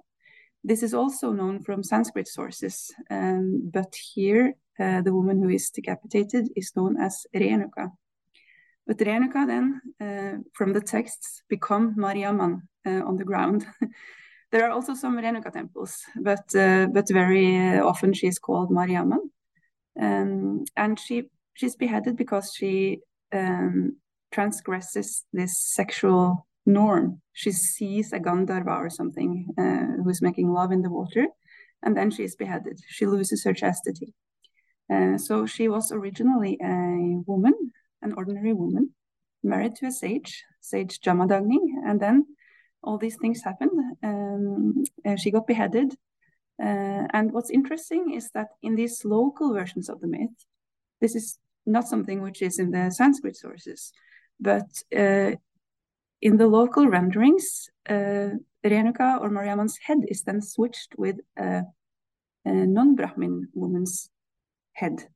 This 0.63 0.83
is 0.83 0.93
also 0.93 1.31
known 1.31 1.61
from 1.63 1.83
Sanskrit 1.83 2.27
sources, 2.27 2.93
um, 3.09 3.69
but 3.71 3.95
here 3.95 4.55
uh, 4.79 5.01
the 5.01 5.13
woman 5.13 5.41
who 5.41 5.49
is 5.49 5.69
decapitated 5.69 6.49
is 6.55 6.75
known 6.75 6.97
as 6.99 7.25
Renuka. 7.33 7.91
But 8.85 8.97
Renuka 8.97 9.45
then, 9.45 9.81
uh, 9.99 10.41
from 10.53 10.73
the 10.73 10.81
texts, 10.81 11.43
become 11.49 11.95
Mariamman 11.95 12.61
uh, 12.85 13.05
on 13.05 13.17
the 13.17 13.25
ground. 13.25 13.65
there 14.51 14.65
are 14.65 14.71
also 14.71 14.93
some 14.93 15.17
Renuka 15.17 15.51
temples, 15.51 16.03
but 16.21 16.55
uh, 16.55 16.87
but 16.87 17.09
very 17.09 17.79
often 17.79 18.13
she 18.13 18.27
is 18.27 18.39
called 18.39 18.71
Mariamman. 18.71 19.29
Um, 19.99 20.65
and 20.75 20.99
she 20.99 21.29
she's 21.53 21.75
beheaded 21.75 22.15
because 22.15 22.53
she 22.53 23.01
um, 23.33 23.97
transgresses 24.31 25.25
this 25.33 25.57
sexual 25.73 26.47
norm. 26.65 27.21
She 27.33 27.51
sees 27.51 28.13
a 28.13 28.19
Gandharva 28.19 28.77
or 28.77 28.89
something 28.89 29.47
uh, 29.57 30.03
who's 30.03 30.21
making 30.21 30.51
love 30.51 30.71
in 30.71 30.81
the 30.81 30.89
water, 30.89 31.27
and 31.83 31.95
then 31.95 32.11
she 32.11 32.23
is 32.23 32.35
beheaded. 32.35 32.79
She 32.87 33.05
loses 33.05 33.43
her 33.43 33.53
chastity. 33.53 34.13
Uh, 34.91 35.17
so 35.17 35.45
she 35.45 35.67
was 35.67 35.91
originally 35.91 36.57
a 36.61 37.21
woman, 37.25 37.53
an 38.01 38.13
ordinary 38.13 38.53
woman, 38.53 38.91
married 39.43 39.75
to 39.75 39.87
a 39.87 39.91
sage, 39.91 40.43
sage 40.61 40.99
Jamadagni, 40.99 41.59
and 41.85 41.99
then 41.99 42.25
all 42.83 42.97
these 42.97 43.17
things 43.17 43.43
happened. 43.43 43.71
Um, 44.03 44.83
she 45.17 45.31
got 45.31 45.47
beheaded. 45.47 45.93
Uh, 46.61 47.05
and 47.13 47.31
what's 47.33 47.51
interesting 47.51 48.13
is 48.13 48.31
that 48.33 48.47
in 48.63 48.75
these 48.75 49.05
local 49.05 49.53
versions 49.53 49.89
of 49.89 49.99
the 50.01 50.07
myth, 50.07 50.45
this 51.01 51.15
is 51.15 51.37
not 51.65 51.87
something 51.87 52.21
which 52.21 52.41
is 52.41 52.59
in 52.59 52.71
the 52.71 52.89
Sanskrit 52.89 53.35
sources. 53.35 53.91
But 54.39 54.83
uh, 54.95 55.31
in 56.21 56.37
the 56.37 56.47
local 56.47 56.87
renderings, 56.87 57.69
uh, 57.89 58.29
Renuka 58.65 59.21
or 59.21 59.29
Mariamman's 59.29 59.77
head 59.77 59.99
is 60.07 60.23
then 60.23 60.41
switched 60.41 60.95
with 60.97 61.17
a, 61.37 61.63
a 62.45 62.51
non-Brahmin 62.51 63.49
woman's 63.53 64.09
head, 64.73 65.07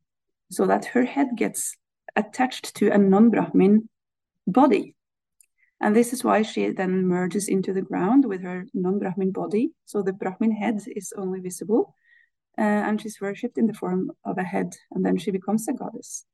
so 0.49 0.65
that 0.65 0.85
her 0.85 1.05
head 1.05 1.29
gets 1.35 1.75
attached 2.15 2.75
to 2.75 2.91
a 2.91 2.97
non-Brahmin 2.97 3.89
body. 4.47 4.95
And 5.79 5.95
this 5.95 6.13
is 6.13 6.23
why 6.23 6.43
she 6.43 6.69
then 6.69 7.07
merges 7.07 7.47
into 7.47 7.73
the 7.73 7.81
ground 7.81 8.25
with 8.25 8.41
her 8.43 8.67
non-Brahmin 8.73 9.31
body. 9.31 9.71
So 9.85 10.01
the 10.01 10.13
Brahmin 10.13 10.51
head 10.51 10.81
is 10.95 11.13
only 11.17 11.39
visible, 11.39 11.95
uh, 12.57 12.61
and 12.61 13.01
she's 13.01 13.19
worshipped 13.19 13.57
in 13.57 13.67
the 13.67 13.73
form 13.73 14.11
of 14.23 14.37
a 14.37 14.43
head, 14.43 14.75
and 14.91 15.05
then 15.05 15.17
she 15.17 15.31
becomes 15.31 15.67
a 15.67 15.73
goddess. 15.73 16.25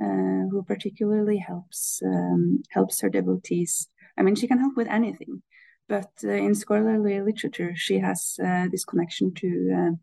Uh, 0.00 0.48
who 0.50 0.64
particularly 0.66 1.36
helps 1.36 2.00
um, 2.02 2.62
helps 2.70 3.02
her 3.02 3.10
devotees. 3.10 3.90
I 4.16 4.22
mean, 4.22 4.34
she 4.34 4.48
can 4.48 4.58
help 4.58 4.74
with 4.74 4.88
anything, 4.88 5.42
but 5.86 6.10
uh, 6.24 6.30
in 6.30 6.54
scholarly 6.54 7.20
literature, 7.20 7.74
she 7.76 7.98
has 7.98 8.38
uh, 8.42 8.68
this 8.70 8.86
connection 8.86 9.34
to 9.34 9.98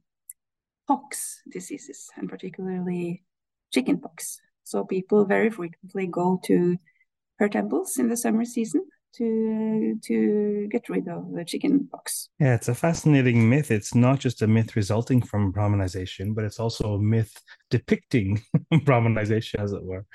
pox 0.87 1.41
diseases 1.51 2.07
and 2.17 2.29
particularly 2.29 3.23
chickenpox. 3.71 4.39
So 4.63 4.85
people 4.85 5.25
very 5.25 5.49
frequently 5.49 6.05
go 6.05 6.39
to 6.45 6.77
her 7.39 7.49
temples 7.49 7.97
in 7.97 8.09
the 8.09 8.17
summer 8.17 8.45
season 8.45 8.85
to 9.15 9.99
to 10.03 10.67
get 10.71 10.89
rid 10.89 11.07
of 11.07 11.31
the 11.33 11.43
chicken 11.45 11.87
pox. 11.91 12.29
Yeah, 12.39 12.55
it's 12.55 12.67
a 12.67 12.75
fascinating 12.75 13.49
myth. 13.49 13.71
It's 13.71 13.95
not 13.95 14.19
just 14.19 14.41
a 14.41 14.47
myth 14.47 14.75
resulting 14.75 15.21
from 15.21 15.53
Brahmanization, 15.53 16.35
but 16.35 16.43
it's 16.43 16.59
also 16.59 16.95
a 16.95 17.01
myth 17.01 17.35
depicting 17.69 18.41
Brahmanization, 18.73 19.59
as 19.59 19.73
it 19.73 19.83
were. 19.83 20.05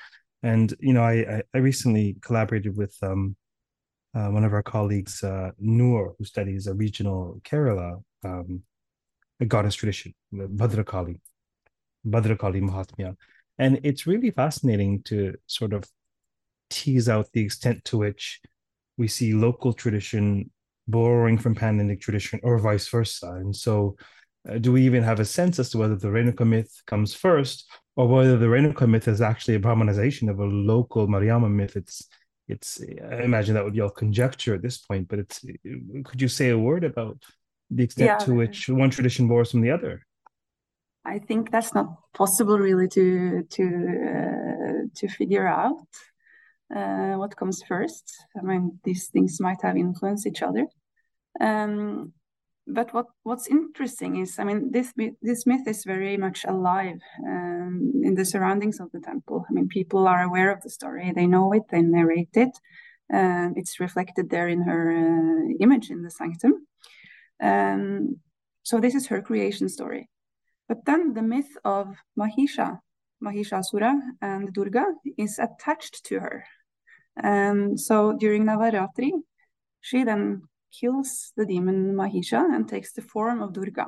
And 0.43 0.73
you 0.79 0.93
know, 0.93 1.03
I 1.03 1.41
I 1.53 1.57
recently 1.57 2.17
collaborated 2.21 2.75
with 2.75 2.95
um, 3.01 3.35
uh, 4.13 4.29
one 4.29 4.43
of 4.43 4.53
our 4.53 4.63
colleagues, 4.63 5.23
uh, 5.23 5.51
Noor, 5.59 6.15
who 6.17 6.25
studies 6.25 6.67
a 6.67 6.73
regional 6.73 7.41
Kerala 7.43 8.01
um, 8.23 8.63
a 9.39 9.45
goddess 9.45 9.75
tradition, 9.75 10.13
Bhadrakali, 10.33 11.19
Bhadrakali 12.07 12.61
Mahatmya. 12.61 13.15
And 13.57 13.79
it's 13.83 14.07
really 14.07 14.31
fascinating 14.31 15.03
to 15.03 15.35
sort 15.47 15.73
of 15.73 15.85
tease 16.69 17.07
out 17.07 17.29
the 17.33 17.41
extent 17.41 17.85
to 17.85 17.97
which 17.97 18.41
we 18.97 19.07
see 19.07 19.33
local 19.33 19.73
tradition 19.73 20.49
borrowing 20.87 21.37
from 21.37 21.55
Pan-Indic 21.55 22.01
tradition 22.01 22.39
or 22.43 22.59
vice 22.59 22.87
versa. 22.87 23.33
And 23.33 23.55
so, 23.55 23.97
uh, 24.47 24.59
do 24.59 24.71
we 24.71 24.83
even 24.83 25.03
have 25.03 25.19
a 25.19 25.25
sense 25.25 25.57
as 25.59 25.69
to 25.71 25.77
whether 25.77 25.95
the 25.95 26.07
Renuka 26.07 26.47
myth 26.47 26.71
comes 26.85 27.13
first 27.13 27.69
or 27.95 28.07
whether 28.07 28.37
the 28.37 28.45
Renuka 28.45 28.87
myth 28.87 29.07
is 29.07 29.21
actually 29.21 29.55
a 29.55 29.59
Brahmanization 29.59 30.29
of 30.29 30.39
a 30.39 30.45
local 30.45 31.07
Mariamma 31.07 31.49
myth? 31.49 31.75
It's 31.75 32.07
it's 32.47 32.79
I 32.81 33.23
imagine 33.23 33.55
that 33.55 33.63
would 33.63 33.73
be 33.73 33.81
all 33.81 33.89
conjecture 33.89 34.53
at 34.53 34.61
this 34.61 34.77
point, 34.77 35.07
but 35.07 35.19
it's 35.19 35.43
could 36.03 36.21
you 36.21 36.27
say 36.27 36.49
a 36.49 36.57
word 36.57 36.83
about 36.83 37.17
the 37.71 37.83
extent 37.83 38.07
yeah. 38.07 38.17
to 38.17 38.33
which 38.35 38.69
one 38.69 38.91
tradition 38.91 39.27
borrows 39.27 39.51
from 39.51 39.61
the 39.61 39.71
other? 39.71 40.05
I 41.03 41.19
think 41.19 41.51
that's 41.51 41.73
not 41.73 41.87
possible 42.13 42.59
really 42.59 42.87
to 42.89 43.43
to 43.43 43.63
uh, 43.63 44.87
to 44.95 45.07
figure 45.07 45.47
out 45.47 45.87
uh, 46.75 47.13
what 47.15 47.35
comes 47.35 47.63
first. 47.63 48.11
I 48.37 48.41
mean, 48.41 48.79
these 48.83 49.07
things 49.07 49.39
might 49.39 49.61
have 49.61 49.77
influenced 49.77 50.27
each 50.27 50.41
other. 50.41 50.67
Um, 51.39 52.13
but 52.67 52.93
what 52.93 53.05
what's 53.23 53.47
interesting 53.47 54.17
is, 54.17 54.39
I 54.39 54.43
mean, 54.43 54.71
this 54.71 54.93
this 55.21 55.45
myth 55.45 55.67
is 55.67 55.83
very 55.83 56.17
much 56.17 56.45
alive 56.45 56.99
um, 57.25 58.01
in 58.03 58.15
the 58.15 58.25
surroundings 58.25 58.79
of 58.79 58.91
the 58.91 58.99
temple. 58.99 59.45
I 59.47 59.53
mean, 59.53 59.67
people 59.67 60.07
are 60.07 60.23
aware 60.23 60.51
of 60.51 60.61
the 60.61 60.69
story; 60.69 61.11
they 61.11 61.27
know 61.27 61.53
it, 61.53 61.63
they 61.69 61.81
narrate 61.81 62.35
it. 62.35 62.57
Uh, 63.13 63.49
it's 63.55 63.79
reflected 63.79 64.29
there 64.29 64.47
in 64.47 64.63
her 64.63 64.91
uh, 64.91 65.53
image 65.59 65.91
in 65.91 66.01
the 66.01 66.09
sanctum. 66.09 66.65
Um, 67.41 68.17
so 68.63 68.79
this 68.79 68.95
is 68.95 69.07
her 69.07 69.21
creation 69.21 69.69
story. 69.69 70.09
But 70.67 70.85
then 70.85 71.13
the 71.13 71.21
myth 71.21 71.55
of 71.63 71.95
Mahisha, 72.17 72.79
Mahishasura 73.23 73.93
and 74.21 74.51
Durga 74.51 74.85
is 75.17 75.37
attached 75.37 76.03
to 76.05 76.19
her. 76.19 76.45
Um, 77.23 77.77
so 77.77 78.13
during 78.13 78.45
Navaratri, 78.45 79.11
she 79.81 80.03
then 80.03 80.43
kills 80.71 81.31
the 81.37 81.45
demon 81.45 81.95
Mahisha 81.95 82.43
and 82.53 82.67
takes 82.67 82.91
the 82.93 83.01
form 83.01 83.41
of 83.41 83.53
Durga. 83.53 83.87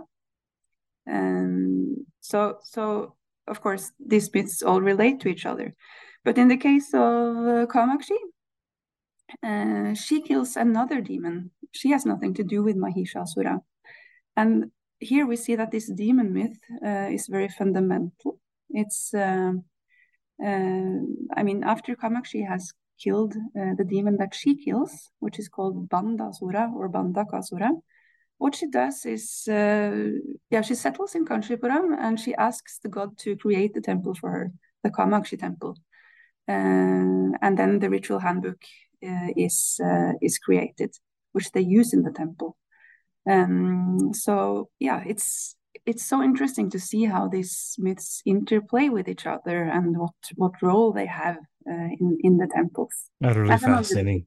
Um, 1.10 2.06
so, 2.20 2.58
so 2.64 3.16
of 3.48 3.62
course, 3.62 3.92
these 4.00 4.34
myths 4.34 4.62
all 4.62 4.82
relate 4.82 5.20
to 5.22 5.30
each 5.30 5.46
other. 5.46 5.76
But 6.24 6.38
in 6.38 6.48
the 6.48 6.58
case 6.58 6.94
of 6.94 7.00
uh, 7.02 7.66
Kamakshi, 7.68 8.18
uh, 9.44 9.94
she 9.94 10.22
kills 10.22 10.56
another 10.56 11.02
demon. 11.02 11.52
She 11.72 11.92
has 11.92 12.06
nothing 12.06 12.34
to 12.36 12.44
do 12.44 12.64
with 12.64 12.76
Mahishasura. 12.76 13.60
And 14.36 14.72
here 15.00 15.26
we 15.26 15.36
see 15.36 15.56
that 15.56 15.72
this 15.72 15.90
demon 15.92 16.34
myth 16.34 16.60
uh, 16.86 17.10
is 17.12 17.28
very 17.28 17.50
fundamental. 17.50 18.40
It's, 18.70 19.14
uh, 19.14 19.54
uh 20.44 20.98
I 21.36 21.44
mean, 21.44 21.64
after 21.64 21.96
Kamakshi 21.96 22.48
has 22.48 22.74
killed 22.98 23.36
uh, 23.36 23.74
the 23.78 23.84
demon 23.84 24.18
that 24.18 24.34
she 24.34 24.56
kills, 24.56 25.12
which 25.20 25.40
is 25.40 25.50
called 25.50 25.90
Bandasura 25.90 26.74
or 26.74 26.90
Bandakasura. 26.90 27.72
What 28.38 28.56
she 28.56 28.68
does 28.68 29.06
is, 29.06 29.48
uh, 29.48 30.12
yeah, 30.52 30.62
she 30.62 30.76
settles 30.76 31.16
in 31.16 31.26
Kanchipuram 31.26 31.96
and 32.00 32.20
she 32.20 32.36
asks 32.36 32.80
the 32.80 32.90
god 32.90 33.18
to 33.20 33.36
create 33.36 33.74
the 33.74 33.82
temple 33.82 34.14
for 34.14 34.30
her, 34.30 34.52
the 34.84 34.92
Kamakshi 34.92 35.40
temple. 35.40 35.78
Uh, 36.48 37.34
and 37.42 37.58
then 37.58 37.80
the 37.80 37.90
ritual 37.90 38.20
handbook 38.20 38.62
uh, 39.04 39.30
is 39.36 39.80
uh, 39.84 40.14
is 40.22 40.38
created, 40.38 40.96
which 41.34 41.52
they 41.52 41.62
use 41.62 41.94
in 41.94 42.04
the 42.04 42.12
temple. 42.12 42.58
Um, 43.30 44.12
so 44.14 44.70
yeah, 44.80 45.04
it's 45.06 45.56
it's 45.86 46.06
so 46.06 46.22
interesting 46.22 46.70
to 46.72 46.80
see 46.80 47.06
how 47.06 47.28
these 47.28 47.76
myths 47.78 48.22
interplay 48.26 48.90
with 48.90 49.08
each 49.08 49.26
other 49.26 49.64
and 49.64 49.98
what 49.98 50.14
what 50.36 50.54
role 50.62 50.92
they 50.92 51.06
have 51.06 51.38
uh, 51.70 51.90
in 52.00 52.18
in 52.22 52.38
the 52.38 52.48
temples. 52.48 52.94
Utterly 53.24 53.58
fascinating. 53.58 54.26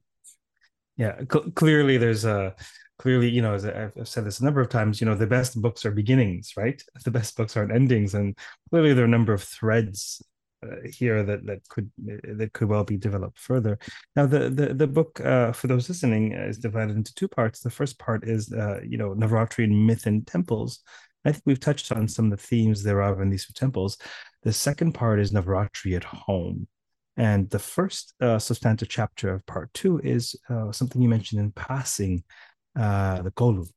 Yeah, 0.97 1.21
cl- 1.31 1.51
clearly 1.51 1.97
there's 1.97 2.25
a 2.25 2.55
clearly 2.99 3.29
you 3.29 3.41
know 3.41 3.55
as 3.55 3.65
I've 3.65 4.07
said 4.07 4.25
this 4.25 4.39
a 4.39 4.45
number 4.45 4.61
of 4.61 4.69
times. 4.69 5.01
You 5.01 5.05
know 5.05 5.15
the 5.15 5.27
best 5.27 5.61
books 5.61 5.85
are 5.85 5.91
beginnings, 5.91 6.53
right? 6.57 6.81
The 7.03 7.11
best 7.11 7.35
books 7.37 7.57
aren't 7.57 7.71
endings, 7.73 8.13
and 8.13 8.37
clearly 8.69 8.93
there 8.93 9.03
are 9.03 9.07
a 9.07 9.17
number 9.17 9.33
of 9.33 9.43
threads 9.43 10.21
uh, 10.63 10.75
here 10.93 11.23
that 11.23 11.43
that 11.45 11.67
could 11.69 11.89
that 11.97 12.53
could 12.53 12.67
well 12.67 12.83
be 12.83 12.97
developed 12.97 13.39
further. 13.39 13.79
Now, 14.15 14.27
the 14.27 14.49
the 14.49 14.73
the 14.73 14.87
book 14.87 15.19
uh, 15.19 15.53
for 15.53 15.65
those 15.67 15.89
listening 15.89 16.33
is 16.33 16.59
divided 16.59 16.95
into 16.95 17.13
two 17.15 17.27
parts. 17.27 17.61
The 17.61 17.71
first 17.71 17.97
part 17.97 18.27
is 18.27 18.53
uh, 18.53 18.79
you 18.85 18.97
know 18.97 19.15
Navaratri 19.15 19.63
and 19.63 19.87
myth 19.87 20.05
and 20.05 20.25
temples. 20.27 20.81
I 21.25 21.31
think 21.31 21.43
we've 21.45 21.59
touched 21.59 21.91
on 21.91 22.07
some 22.07 22.25
of 22.25 22.31
the 22.31 22.45
themes 22.45 22.83
thereof 22.83 23.21
in 23.21 23.29
these 23.29 23.45
two 23.45 23.53
temples. 23.53 23.97
The 24.43 24.53
second 24.53 24.93
part 24.93 25.19
is 25.19 25.31
Navaratri 25.31 25.95
at 25.95 26.03
home. 26.03 26.67
And 27.17 27.49
the 27.49 27.59
first 27.59 28.13
uh, 28.21 28.39
substantive 28.39 28.89
chapter 28.89 29.33
of 29.33 29.45
part 29.45 29.73
two 29.73 29.99
is 29.99 30.35
uh, 30.49 30.71
something 30.71 31.01
you 31.01 31.09
mentioned 31.09 31.41
in 31.41 31.51
passing, 31.51 32.23
uh, 32.79 33.21
the 33.21 33.31
Kolu. 33.31 33.67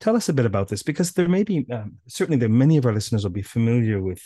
Tell 0.00 0.16
us 0.16 0.28
a 0.28 0.32
bit 0.32 0.46
about 0.46 0.68
this 0.68 0.82
because 0.82 1.12
there 1.12 1.28
may 1.28 1.44
be, 1.44 1.66
um, 1.70 1.96
certainly, 2.08 2.38
there 2.38 2.48
many 2.48 2.76
of 2.76 2.86
our 2.86 2.92
listeners 2.92 3.22
will 3.22 3.30
be 3.30 3.42
familiar 3.42 4.02
with 4.02 4.22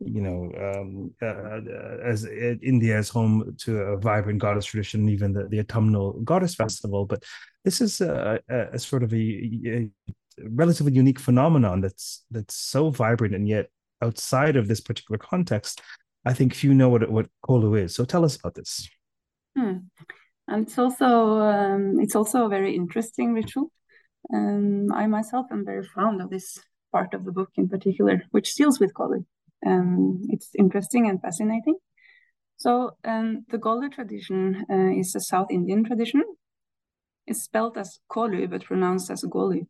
you 0.00 0.20
know, 0.20 0.50
um, 0.56 1.12
uh, 1.20 1.26
uh 1.26 1.98
as 2.04 2.24
uh, 2.24 2.54
India 2.62 2.98
is 2.98 3.08
home 3.08 3.54
to 3.58 3.78
a 3.78 3.96
vibrant 3.98 4.38
goddess 4.38 4.66
tradition, 4.66 5.08
even 5.08 5.32
the, 5.32 5.48
the 5.48 5.58
autumnal 5.58 6.12
goddess 6.24 6.54
festival. 6.54 7.04
But 7.04 7.24
this 7.64 7.80
is 7.80 8.00
a, 8.00 8.40
a, 8.48 8.58
a 8.74 8.78
sort 8.78 9.02
of 9.02 9.12
a, 9.12 9.16
a, 9.16 9.90
relatively 10.50 10.92
unique 10.92 11.18
phenomenon 11.18 11.80
that's 11.80 12.24
that's 12.30 12.54
so 12.54 12.90
vibrant 12.90 13.34
and 13.34 13.48
yet 13.48 13.70
outside 14.02 14.56
of 14.56 14.68
this 14.68 14.80
particular 14.80 15.18
context, 15.18 15.80
I 16.24 16.32
think 16.32 16.54
few 16.54 16.74
know 16.74 16.88
what 16.88 17.10
what 17.10 17.28
Kolu 17.44 17.82
is. 17.82 17.94
So 17.94 18.04
tell 18.04 18.24
us 18.24 18.36
about 18.36 18.54
this. 18.54 18.88
Hmm. 19.56 19.78
And 20.46 20.66
it's 20.66 20.78
also 20.78 21.40
um, 21.40 22.00
it's 22.00 22.16
also 22.16 22.46
a 22.46 22.48
very 22.48 22.74
interesting 22.74 23.34
ritual. 23.34 23.70
Um, 24.32 24.92
I 24.92 25.06
myself 25.06 25.46
am 25.50 25.64
very 25.64 25.84
fond 25.84 26.20
of 26.20 26.30
this 26.30 26.58
part 26.92 27.14
of 27.14 27.24
the 27.24 27.32
book 27.32 27.50
in 27.56 27.68
particular, 27.68 28.22
which 28.30 28.54
deals 28.54 28.80
with 28.80 28.94
Kolu. 28.94 29.24
Um, 29.66 30.22
it's 30.28 30.50
interesting 30.58 31.08
and 31.08 31.20
fascinating. 31.20 31.76
So 32.56 32.96
um, 33.04 33.44
the 33.50 33.58
Golu 33.58 33.90
tradition 33.92 34.66
uh, 34.70 34.98
is 34.98 35.14
a 35.14 35.20
South 35.20 35.48
Indian 35.50 35.84
tradition. 35.84 36.22
It's 37.26 37.42
spelled 37.42 37.76
as 37.76 38.00
Kolu 38.10 38.48
but 38.50 38.64
pronounced 38.64 39.10
as 39.10 39.22
Golu. 39.22 39.66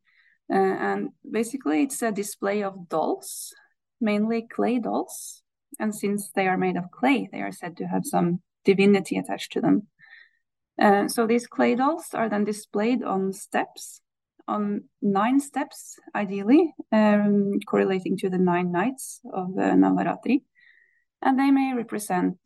Uh, 0.52 0.56
and 0.56 1.10
basically, 1.30 1.82
it's 1.82 2.02
a 2.02 2.12
display 2.12 2.62
of 2.62 2.88
dolls, 2.88 3.54
mainly 4.00 4.46
clay 4.50 4.78
dolls. 4.78 5.42
And 5.78 5.94
since 5.94 6.30
they 6.34 6.48
are 6.48 6.56
made 6.56 6.76
of 6.76 6.90
clay, 6.90 7.28
they 7.30 7.40
are 7.40 7.52
said 7.52 7.76
to 7.76 7.84
have 7.84 8.04
some 8.04 8.40
divinity 8.64 9.18
attached 9.18 9.52
to 9.52 9.60
them. 9.60 9.88
Uh, 10.80 11.08
so 11.08 11.26
these 11.26 11.46
clay 11.46 11.74
dolls 11.74 12.06
are 12.14 12.28
then 12.28 12.44
displayed 12.44 13.02
on 13.02 13.32
steps 13.32 14.00
on 14.48 14.84
nine 15.02 15.38
steps, 15.38 15.98
ideally, 16.14 16.74
um, 16.90 17.60
correlating 17.66 18.16
to 18.16 18.30
the 18.30 18.38
nine 18.38 18.72
nights 18.72 19.20
of 19.32 19.50
uh, 19.58 19.74
Navaratri. 19.74 20.42
And 21.20 21.38
they 21.38 21.50
may 21.50 21.74
represent, 21.74 22.38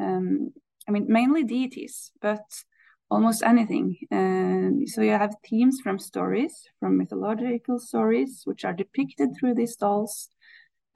um, 0.00 0.52
I 0.88 0.92
mean, 0.92 1.06
mainly 1.08 1.44
deities, 1.44 2.10
but 2.20 2.44
almost 3.12 3.42
anything. 3.42 3.96
Uh, 4.10 4.86
so 4.86 5.02
you 5.02 5.10
have 5.10 5.36
themes 5.48 5.80
from 5.82 5.98
stories, 5.98 6.54
from 6.80 6.96
mythological 6.96 7.78
stories, 7.78 8.42
which 8.44 8.64
are 8.64 8.72
depicted 8.72 9.28
through 9.36 9.54
these 9.54 9.76
dolls. 9.76 10.28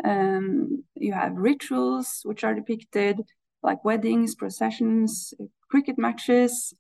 Um, 0.03 0.85
you 0.95 1.13
have 1.13 1.37
rituals, 1.37 2.21
which 2.25 2.43
are 2.43 2.55
depicted, 2.55 3.21
like 3.63 3.85
weddings, 3.85 4.35
processions, 4.35 5.35
cricket 5.71 5.99
matches, 5.99 6.75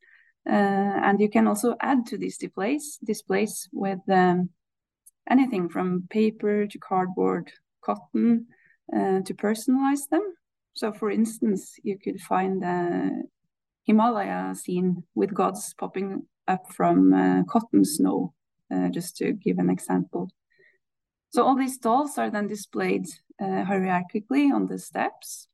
uh, 0.48 0.96
and 1.06 1.20
you 1.20 1.28
can 1.28 1.46
also 1.46 1.76
add 1.80 2.06
to 2.06 2.16
these 2.16 2.38
displays, 2.38 2.98
displays 3.04 3.68
with 3.72 4.00
um, 4.08 4.50
anything 5.28 5.68
from 5.68 6.06
paper 6.08 6.66
to 6.66 6.78
cardboard, 6.78 7.52
cotton, 7.84 8.46
uh, 8.94 9.20
to 9.20 9.34
personalize 9.34 10.08
them. 10.10 10.24
So, 10.74 10.92
for 10.92 11.10
instance, 11.10 11.74
you 11.82 11.98
could 11.98 12.20
find 12.20 12.62
a 12.64 13.10
Himalaya 13.86 14.54
scene 14.54 15.04
with 15.14 15.32
gods 15.32 15.74
popping 15.78 16.26
up 16.48 16.72
from 16.72 17.14
uh, 17.14 17.42
cotton 17.44 17.84
snow, 17.84 18.34
uh, 18.72 18.88
just 18.88 19.16
to 19.18 19.32
give 19.32 19.58
an 19.58 19.70
example. 19.70 20.30
So, 21.30 21.44
all 21.44 21.56
these 21.56 21.78
dolls 21.78 22.18
are 22.18 22.30
then 22.30 22.46
displayed 22.46 23.06
uh, 23.40 23.64
hierarchically 23.64 24.52
on 24.52 24.66
the 24.66 24.78
steps 24.78 25.48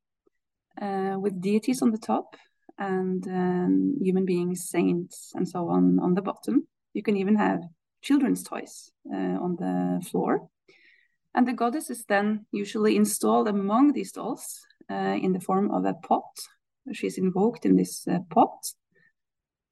uh, 0.81 1.16
with 1.18 1.40
deities 1.40 1.83
on 1.83 1.90
the 1.90 1.99
top 1.99 2.37
and 2.79 3.27
um, 3.29 3.97
human 4.01 4.25
beings, 4.25 4.68
saints, 4.68 5.33
and 5.35 5.49
so 5.49 5.68
on 5.68 5.99
on 6.01 6.14
the 6.14 6.23
bottom. 6.23 6.66
You 6.95 7.03
can 7.03 7.16
even 7.16 7.37
have 7.37 7.61
children's 8.03 8.42
toys 8.42 8.90
uh, 9.12 9.38
on 9.40 9.57
the 9.57 10.05
floor. 10.11 10.49
And 11.35 11.49
the 11.49 11.55
goddess 11.55 11.88
is 11.90 12.05
then 12.05 12.47
usually 12.53 12.97
installed 12.97 13.49
among 13.49 13.92
these 13.92 14.12
dolls 14.12 14.61
uh, 14.90 15.16
in 15.21 15.33
the 15.33 15.40
form 15.40 15.71
of 15.71 15.85
a 15.85 15.95
pot. 15.95 16.31
She's 16.92 17.18
invoked 17.18 17.64
in 17.64 17.77
this 17.77 18.07
uh, 18.09 18.18
pot. 18.31 18.66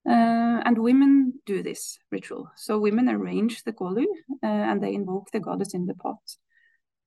Uh, 0.08 0.62
and 0.64 0.78
women 0.78 1.34
do 1.44 1.62
this 1.62 1.98
ritual. 2.10 2.50
So 2.56 2.78
women 2.78 3.08
arrange 3.08 3.62
the 3.64 3.72
kolu 3.72 4.04
uh, 4.42 4.46
and 4.46 4.82
they 4.82 4.94
invoke 4.94 5.30
the 5.30 5.40
goddess 5.40 5.74
in 5.74 5.86
the 5.86 5.94
pot. 5.94 6.22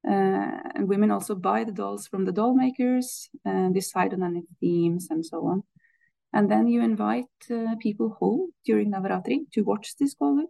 Uh, 0.07 0.59
and 0.75 0.87
women 0.87 1.11
also 1.11 1.33
buy 1.33 1.63
the 1.63 1.71
dolls 1.71 2.07
from 2.07 2.25
the 2.25 2.31
doll 2.31 2.53
makers 2.53 3.29
and 3.45 3.73
decide 3.73 4.13
on 4.13 4.23
any 4.23 4.43
themes 4.59 5.07
and 5.09 5.25
so 5.25 5.47
on. 5.47 5.63
And 6.33 6.51
then 6.51 6.67
you 6.67 6.83
invite 6.83 7.25
uh, 7.49 7.75
people 7.79 8.17
home 8.19 8.51
during 8.65 8.91
Navaratri 8.91 9.51
to 9.53 9.61
watch 9.61 9.95
this 9.99 10.15
kolu, 10.15 10.45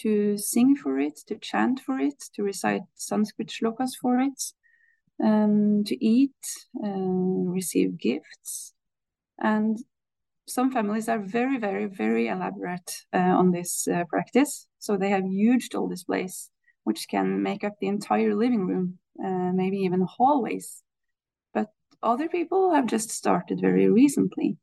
to 0.00 0.36
sing 0.36 0.76
for 0.76 0.98
it, 0.98 1.20
to 1.28 1.36
chant 1.38 1.80
for 1.80 1.98
it, 1.98 2.22
to 2.34 2.42
recite 2.42 2.82
Sanskrit 2.96 3.48
shlokas 3.48 3.92
for 4.00 4.18
it, 4.18 4.42
um, 5.22 5.84
to 5.84 6.04
eat, 6.04 6.34
uh, 6.84 6.88
receive 6.88 7.98
gifts. 7.98 8.74
And 9.42 9.78
some 10.46 10.72
families 10.72 11.08
are 11.08 11.18
very, 11.18 11.58
very, 11.58 11.86
very 11.86 12.28
elaborate 12.28 13.04
uh, 13.12 13.18
on 13.18 13.50
this 13.50 13.86
uh, 13.86 14.04
practice. 14.08 14.66
So 14.78 14.96
they 14.96 15.10
have 15.10 15.24
huge 15.26 15.68
doll 15.68 15.88
displays, 15.88 16.48
which 16.84 17.06
can 17.08 17.42
make 17.42 17.64
up 17.64 17.74
the 17.80 17.88
entire 17.88 18.34
living 18.34 18.66
room, 18.66 18.98
uh, 19.22 19.52
maybe 19.52 19.76
even 19.78 20.06
hallways. 20.08 20.82
But 21.52 21.68
other 22.02 22.28
people 22.28 22.72
have 22.72 22.86
just 22.86 23.10
started 23.10 23.60
very 23.60 23.90
recently 23.90 24.56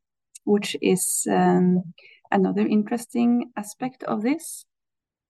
which 0.44 0.76
is 0.80 1.26
um, 1.30 1.82
another 2.30 2.66
interesting 2.66 3.50
aspect 3.56 4.02
of 4.04 4.22
this. 4.22 4.64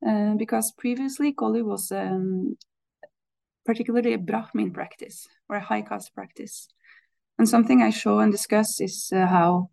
Uh, 0.06 0.34
because 0.34 0.72
previously 0.78 1.30
Kolu 1.30 1.62
was 1.62 1.92
um, 1.92 2.56
particularly 3.66 4.14
a 4.14 4.18
Brahmin 4.18 4.72
practice 4.72 5.28
or 5.48 5.56
a 5.56 5.60
high 5.60 5.82
caste 5.82 6.14
practice. 6.14 6.68
And 7.40 7.48
something 7.48 7.80
I 7.80 7.88
show 7.88 8.18
and 8.18 8.30
discuss 8.30 8.82
is 8.82 9.10
uh, 9.16 9.26
how 9.26 9.70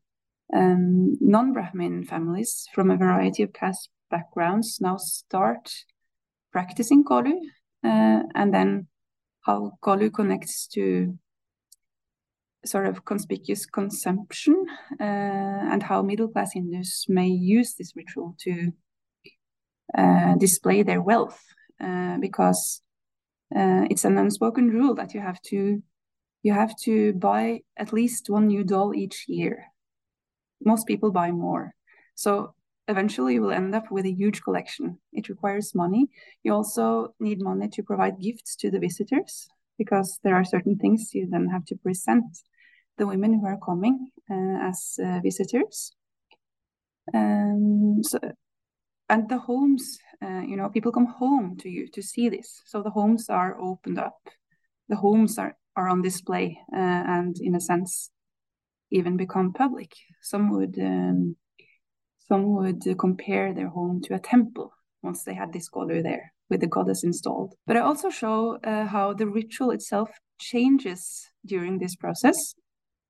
um, 0.55 1.17
non 1.19 1.51
Brahmin 1.51 2.05
families 2.05 2.65
from 2.73 2.89
a 2.89 2.95
variety 2.95 3.43
of 3.43 3.51
caste 3.51 3.89
backgrounds 4.09 4.79
now 4.79 4.95
start 4.95 5.69
practicing 6.53 7.03
Kolu, 7.03 7.33
uh, 7.83 8.23
and 8.35 8.53
then 8.53 8.87
how 9.41 9.73
Kolu 9.81 10.13
connects 10.13 10.65
to 10.75 11.19
sort 12.63 12.87
of 12.87 13.03
conspicuous 13.03 13.65
consumption 13.65 14.65
uh, 15.01 15.03
and 15.03 15.83
how 15.83 16.01
middle 16.01 16.29
class 16.29 16.53
Hindus 16.53 17.07
may 17.09 17.27
use 17.27 17.73
this 17.73 17.91
ritual 17.97 18.37
to 18.43 18.71
uh, 19.93 20.35
display 20.35 20.83
their 20.83 21.01
wealth 21.01 21.43
uh, 21.83 22.15
because 22.21 22.81
uh, 23.53 23.83
it's 23.89 24.05
an 24.05 24.17
unspoken 24.17 24.69
rule 24.69 24.95
that 24.95 25.13
you 25.13 25.19
have 25.19 25.41
to 25.41 25.83
you 26.47 26.53
have 26.53 26.73
to 26.77 27.11
buy 27.13 27.59
at 27.75 27.91
least 27.91 28.29
one 28.29 28.47
new 28.47 28.63
doll 28.63 28.95
each 28.95 29.25
year. 29.27 29.65
Most 30.63 30.87
people 30.87 31.11
buy 31.11 31.29
more. 31.31 31.73
So 32.15 32.53
eventually 32.87 33.33
you 33.33 33.41
will 33.41 33.51
end 33.51 33.75
up 33.75 33.91
with 33.91 34.05
a 34.05 34.17
huge 34.21 34.41
collection. 34.41 34.97
It 35.11 35.27
requires 35.27 35.75
money. 35.75 36.07
You 36.43 36.53
also 36.53 37.13
need 37.19 37.41
money 37.41 37.67
to 37.67 37.83
provide 37.83 38.21
gifts 38.21 38.55
to 38.61 38.71
the 38.71 38.79
visitors 38.79 39.49
because 39.77 40.19
there 40.23 40.35
are 40.35 40.45
certain 40.45 40.77
things 40.77 41.13
you 41.13 41.27
then 41.29 41.49
have 41.49 41.65
to 41.65 41.75
present 41.75 42.25
the 42.97 43.05
women 43.05 43.33
who 43.33 43.45
are 43.45 43.59
coming 43.59 44.09
uh, 44.31 44.69
as 44.69 44.97
uh, 45.03 45.19
visitors. 45.21 45.91
Um, 47.13 48.01
so, 48.03 48.19
and 49.09 49.27
the 49.27 49.37
homes, 49.37 49.99
uh, 50.25 50.43
you 50.47 50.55
know, 50.55 50.69
people 50.69 50.93
come 50.93 51.07
home 51.07 51.57
to 51.57 51.69
you 51.69 51.89
to 51.89 52.01
see 52.01 52.29
this. 52.29 52.61
So 52.65 52.81
the 52.81 52.95
homes 52.99 53.29
are 53.29 53.59
opened 53.59 53.99
up. 53.99 54.19
The 54.87 54.95
homes 54.95 55.37
are, 55.37 55.57
are 55.77 55.87
on 55.87 56.01
display 56.01 56.57
and, 56.73 57.35
in 57.39 57.55
a 57.55 57.61
sense, 57.61 58.11
even 58.91 59.15
become 59.15 59.53
public. 59.53 59.91
Some 60.21 60.45
would 60.51 60.75
um, 60.79 61.37
some 62.27 62.43
would 62.55 62.83
compare 62.97 63.53
their 63.53 63.69
home 63.69 64.01
to 64.05 64.15
a 64.15 64.19
temple 64.33 64.69
once 65.01 65.23
they 65.23 65.35
had 65.41 65.53
this 65.53 65.69
kolu 65.69 66.01
there. 66.03 66.33
with 66.49 66.61
the 66.61 66.67
goddess 66.67 67.03
installed. 67.03 67.55
But 67.65 67.77
I 67.77 67.81
also 67.81 68.09
show 68.09 68.57
uh, 68.63 68.85
how 68.85 69.13
the 69.13 69.27
ritual 69.27 69.71
itself 69.71 70.09
changes 70.39 71.27
during 71.45 71.79
this 71.79 71.95
process. 71.95 72.55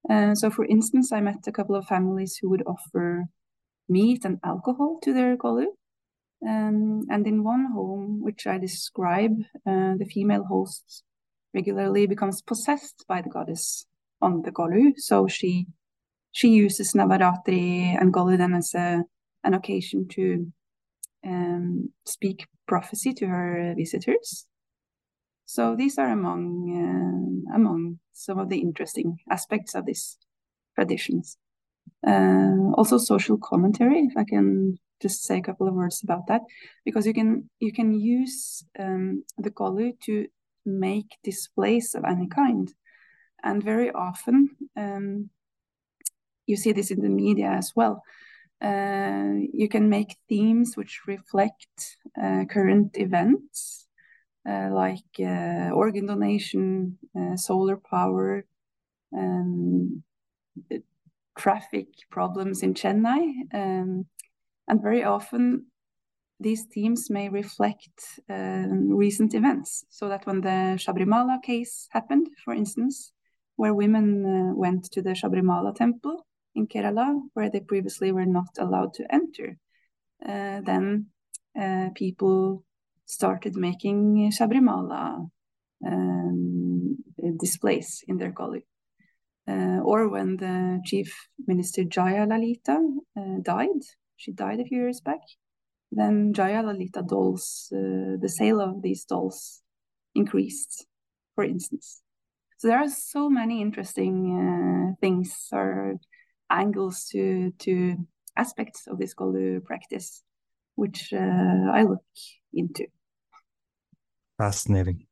Uh, 0.09 0.33
so, 0.35 0.49
for 0.49 0.65
instance, 0.65 1.11
I 1.11 1.21
met 1.21 1.47
a 1.47 1.51
couple 1.51 1.75
of 1.75 1.85
families 1.85 2.37
who 2.41 2.49
would 2.49 2.63
offer 2.65 3.25
meat 3.89 4.25
and 4.25 4.39
alcohol 4.43 4.99
to 5.03 5.13
their 5.13 5.37
Golu. 5.37 5.65
Um, 6.47 7.01
and 7.09 7.25
in 7.25 7.43
one 7.43 7.67
home, 7.73 8.21
which 8.21 8.45
I 8.45 8.57
describe, 8.57 9.35
uh, 9.65 9.95
the 9.97 10.09
female 10.13 10.43
host 10.43 11.03
regularly 11.53 12.07
becomes 12.07 12.41
possessed 12.41 13.05
by 13.07 13.21
the 13.21 13.29
goddess 13.29 13.85
on 14.21 14.41
the 14.41 14.51
Golu. 14.51 14.93
So 14.97 15.27
she 15.27 15.67
she 16.31 16.49
uses 16.49 16.93
Navaratri 16.93 17.99
and 17.99 18.13
Golu 18.13 18.37
then 18.37 18.53
as 18.53 18.73
a, 18.75 19.03
an 19.43 19.53
occasion 19.53 20.07
to 20.09 20.51
um, 21.25 21.89
speak 22.05 22.47
prophecy 22.67 23.13
to 23.13 23.27
her 23.27 23.73
visitors. 23.75 24.45
So 25.45 25.75
these 25.75 25.97
are 25.97 26.11
among 26.11 26.43
uh, 27.49 27.55
among 27.55 27.99
some 28.13 28.37
of 28.37 28.49
the 28.49 28.59
interesting 28.59 29.17
aspects 29.31 29.75
of 29.75 29.85
these 29.85 30.17
traditions. 30.75 31.37
Uh, 32.05 32.71
also, 32.75 32.97
social 32.97 33.37
commentary. 33.37 34.01
If 34.01 34.17
I 34.17 34.25
can 34.25 34.77
just 35.01 35.23
say 35.23 35.37
a 35.37 35.41
couple 35.41 35.67
of 35.67 35.73
words 35.73 36.01
about 36.03 36.27
that, 36.27 36.41
because 36.85 37.07
you 37.07 37.13
can 37.13 37.49
you 37.59 37.71
can 37.71 37.93
use 37.93 38.65
um, 38.77 39.23
the 39.37 39.49
Golu 39.49 39.99
to 40.01 40.27
make 40.67 41.17
displays 41.23 41.95
of 41.95 42.03
any 42.03 42.27
kind, 42.27 42.71
and 43.43 43.63
very 43.63 43.91
often 43.91 44.49
um, 44.75 45.29
you 46.45 46.55
see 46.57 46.71
this 46.71 46.91
in 46.91 47.01
the 47.01 47.09
media 47.09 47.49
as 47.49 47.73
well. 47.75 48.03
Uh, 48.61 49.33
you 49.53 49.69
can 49.69 49.87
make 49.89 50.17
themes 50.27 50.75
which 50.75 51.01
reflect 51.07 51.97
uh, 52.21 52.43
current 52.49 52.97
events, 52.97 53.87
uh, 54.49 54.69
like 54.71 55.19
uh, 55.19 55.69
organ 55.73 56.07
donation, 56.07 56.97
uh, 57.19 57.35
solar 57.35 57.77
power, 57.77 58.45
um, 59.15 60.03
traffic 61.37 61.87
problems 62.09 62.63
in 62.63 62.73
Chennai. 62.73 63.33
Um, 63.53 64.05
and 64.67 64.81
very 64.81 65.03
often, 65.03 65.67
these 66.39 66.65
themes 66.65 67.09
may 67.09 67.29
reflect 67.29 68.19
um, 68.29 68.89
recent 68.89 69.33
events. 69.33 69.85
So 69.89 70.07
that 70.09 70.25
when 70.25 70.41
the 70.41 70.77
Shabrimala 70.77 71.41
case 71.41 71.87
happened, 71.91 72.27
for 72.43 72.53
instance, 72.53 73.11
where 73.55 73.73
women 73.73 74.25
uh, 74.25 74.55
went 74.55 74.91
to 74.91 75.01
the 75.01 75.11
Shabrimala 75.11 75.75
temple 75.75 76.25
in 76.55 76.67
Kerala, 76.67 77.19
where 77.33 77.49
they 77.49 77.59
previously 77.59 78.11
were 78.11 78.25
not 78.25 78.49
allowed 78.59 78.93
to 78.95 79.13
enter, 79.13 79.57
uh, 80.25 80.61
then 80.61 81.07
uh, 81.59 81.89
people 81.95 82.63
started 83.05 83.55
making 83.55 84.31
Shabrimala 84.31 85.29
um, 85.85 86.97
displays 87.39 88.03
in 88.07 88.17
their 88.17 88.31
Golu. 88.31 88.61
Uh, 89.49 89.79
or 89.81 90.09
when 90.09 90.35
the 90.37 90.81
chief 90.83 91.29
minister 91.47 91.83
Jayalalithaa 91.83 92.83
uh, 93.17 93.39
died, 93.41 93.81
she 94.17 94.33
died 94.33 94.59
a 94.59 94.65
few 94.65 94.79
years 94.79 94.99
back, 94.99 95.21
then 95.91 96.33
Jayalalithaa 96.33 97.07
dolls, 97.07 97.71
uh, 97.71 98.17
the 98.19 98.29
sale 98.29 98.61
of 98.61 98.81
these 98.81 99.05
dolls 99.05 99.61
increased, 100.15 100.85
for 101.35 101.43
instance. 101.43 102.01
So 102.57 102.67
there 102.67 102.79
are 102.79 102.89
so 102.89 103.29
many 103.29 103.61
interesting 103.61 104.15
uh, 104.33 104.95
things 104.99 105.47
or 105.51 105.95
angles 106.49 107.05
to 107.11 107.51
to 107.59 107.95
aspects 108.35 108.87
of 108.87 108.97
this 108.97 109.13
Golu 109.13 109.63
practice, 109.63 110.23
which 110.75 111.13
uh, 111.13 111.71
I 111.73 111.83
look 111.83 112.03
into. 112.53 112.87
Fascinating. 114.37 115.07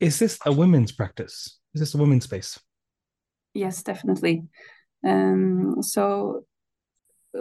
Is 0.00 0.18
this 0.18 0.38
a 0.44 0.52
women's 0.52 0.92
practice? 0.92 1.58
Is 1.74 1.80
this 1.80 1.94
a 1.94 1.98
women's 1.98 2.24
space? 2.24 2.58
Yes, 3.52 3.82
definitely. 3.82 4.42
Um, 5.06 5.76
so, 5.80 6.44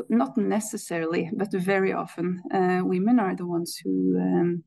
not 0.10 0.38
necessarily, 0.38 1.30
but 1.34 1.52
very 1.52 1.94
often, 1.94 2.42
uh, 2.54 2.82
women 2.84 3.20
are 3.20 3.36
the 3.36 3.48
ones 3.48 3.78
who 3.84 4.20
um, 4.20 4.64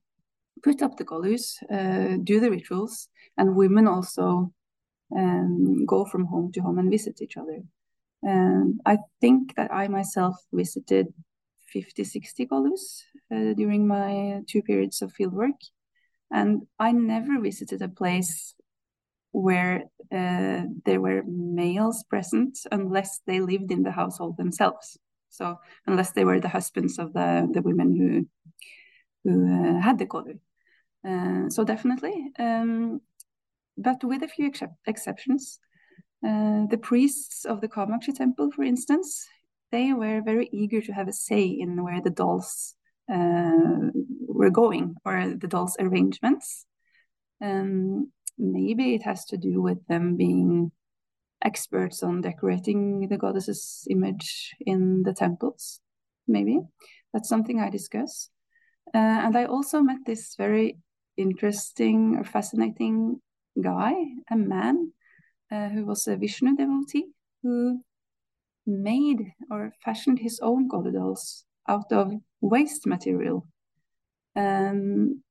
put 0.62 0.83
up 0.83 0.97
the 0.97 1.05
golus, 1.05 1.62
uh, 1.71 2.19
do 2.23 2.41
the 2.41 2.51
rituals, 2.51 3.09
and 3.37 3.57
women 3.57 3.87
also 3.87 4.53
um, 5.17 5.85
go 5.87 6.05
from 6.05 6.27
home 6.27 6.53
to 6.53 6.61
home 6.61 6.79
and 6.79 6.91
visit 6.91 7.21
each 7.21 7.37
other. 7.37 7.61
Um, 8.27 8.81
I 8.87 8.99
think 9.21 9.55
that 9.57 9.73
I 9.73 9.89
myself 9.89 10.37
visited 10.53 11.12
50, 11.69 12.05
60 12.05 12.47
golus 12.47 13.03
uh, 13.33 13.53
during 13.55 13.87
my 13.87 14.41
two 14.49 14.62
periods 14.62 15.03
of 15.03 15.12
fieldwork. 15.12 15.61
And 16.31 16.62
I 16.79 16.93
never 16.93 17.41
visited 17.41 17.83
a 17.83 17.89
place 17.89 18.55
where 19.33 19.85
uh, 20.11 20.62
there 20.85 21.01
were 21.01 21.23
males 21.27 22.05
present 22.09 22.59
unless 22.73 23.21
they 23.27 23.41
lived 23.41 23.71
in 23.71 23.83
the 23.83 23.93
household 23.93 24.37
themselves. 24.37 24.99
So 25.37 25.59
unless 25.87 26.12
they 26.12 26.25
were 26.25 26.40
the 26.40 26.49
husbands 26.49 26.99
of 26.99 27.12
the, 27.12 27.49
the 27.53 27.62
women 27.62 27.96
who 27.96 28.27
who 29.25 29.77
uh, 29.77 29.81
had 29.81 29.99
the 29.99 30.07
golu. 30.07 30.38
Uh, 31.07 31.51
so 31.51 31.64
definitely, 31.64 32.33
um, 32.38 33.01
but 33.77 34.03
with 34.05 34.22
a 34.22 34.29
few 34.29 34.46
ex 34.46 34.62
exceptions. 34.87 35.59
Uh, 36.27 36.66
the 36.70 36.79
priests 36.79 37.44
of 37.44 37.61
the 37.61 37.68
Kamakshi 37.68 38.12
temple, 38.14 38.51
for 38.51 38.64
instance, 38.64 39.29
they 39.70 39.92
were 39.92 40.22
very 40.22 40.49
eager 40.51 40.81
to 40.81 40.92
have 40.92 41.09
a 41.09 41.12
say 41.12 41.44
in 41.44 41.83
where 41.85 42.01
the 42.01 42.11
dolls 42.11 42.75
uh, 43.12 43.90
were 44.27 44.51
going 44.51 44.96
or 45.05 45.35
the 45.37 45.46
dolls' 45.46 45.77
arrangements. 45.79 46.66
Um, 47.40 48.11
maybe 48.38 48.94
it 48.94 49.03
has 49.03 49.27
to 49.27 49.37
do 49.37 49.61
with 49.61 49.87
them 49.87 50.16
being 50.16 50.72
experts 51.44 52.03
on 52.03 52.20
decorating 52.20 53.09
the 53.09 53.16
goddess's 53.16 53.87
image 53.90 54.55
in 54.61 55.03
the 55.03 55.12
temples. 55.12 55.81
Maybe 56.27 56.61
that's 57.12 57.29
something 57.29 57.61
I 57.61 57.70
discuss. 57.70 58.31
Uh, 58.94 58.99
and 58.99 59.37
I 59.37 59.44
also 59.44 59.81
met 59.81 59.99
this 60.07 60.35
very 60.37 60.79
interesting 61.16 62.16
or 62.18 62.25
fascinating 62.25 63.20
guy, 63.61 63.94
a 64.31 64.37
man 64.37 64.92
uh, 65.51 65.68
who 65.68 65.87
was 65.87 66.07
a 66.07 66.16
Vishnu 66.16 66.57
devotee 66.57 67.07
who 67.42 67.81
made 68.66 69.33
or 69.51 69.72
fashioned 69.85 70.18
his 70.18 70.40
own 70.42 70.68
god 70.68 70.92
dolls 70.92 71.44
out 71.68 71.92
of 71.92 72.12
waste 72.40 72.87
material. 72.87 73.46
Um, 74.35 75.22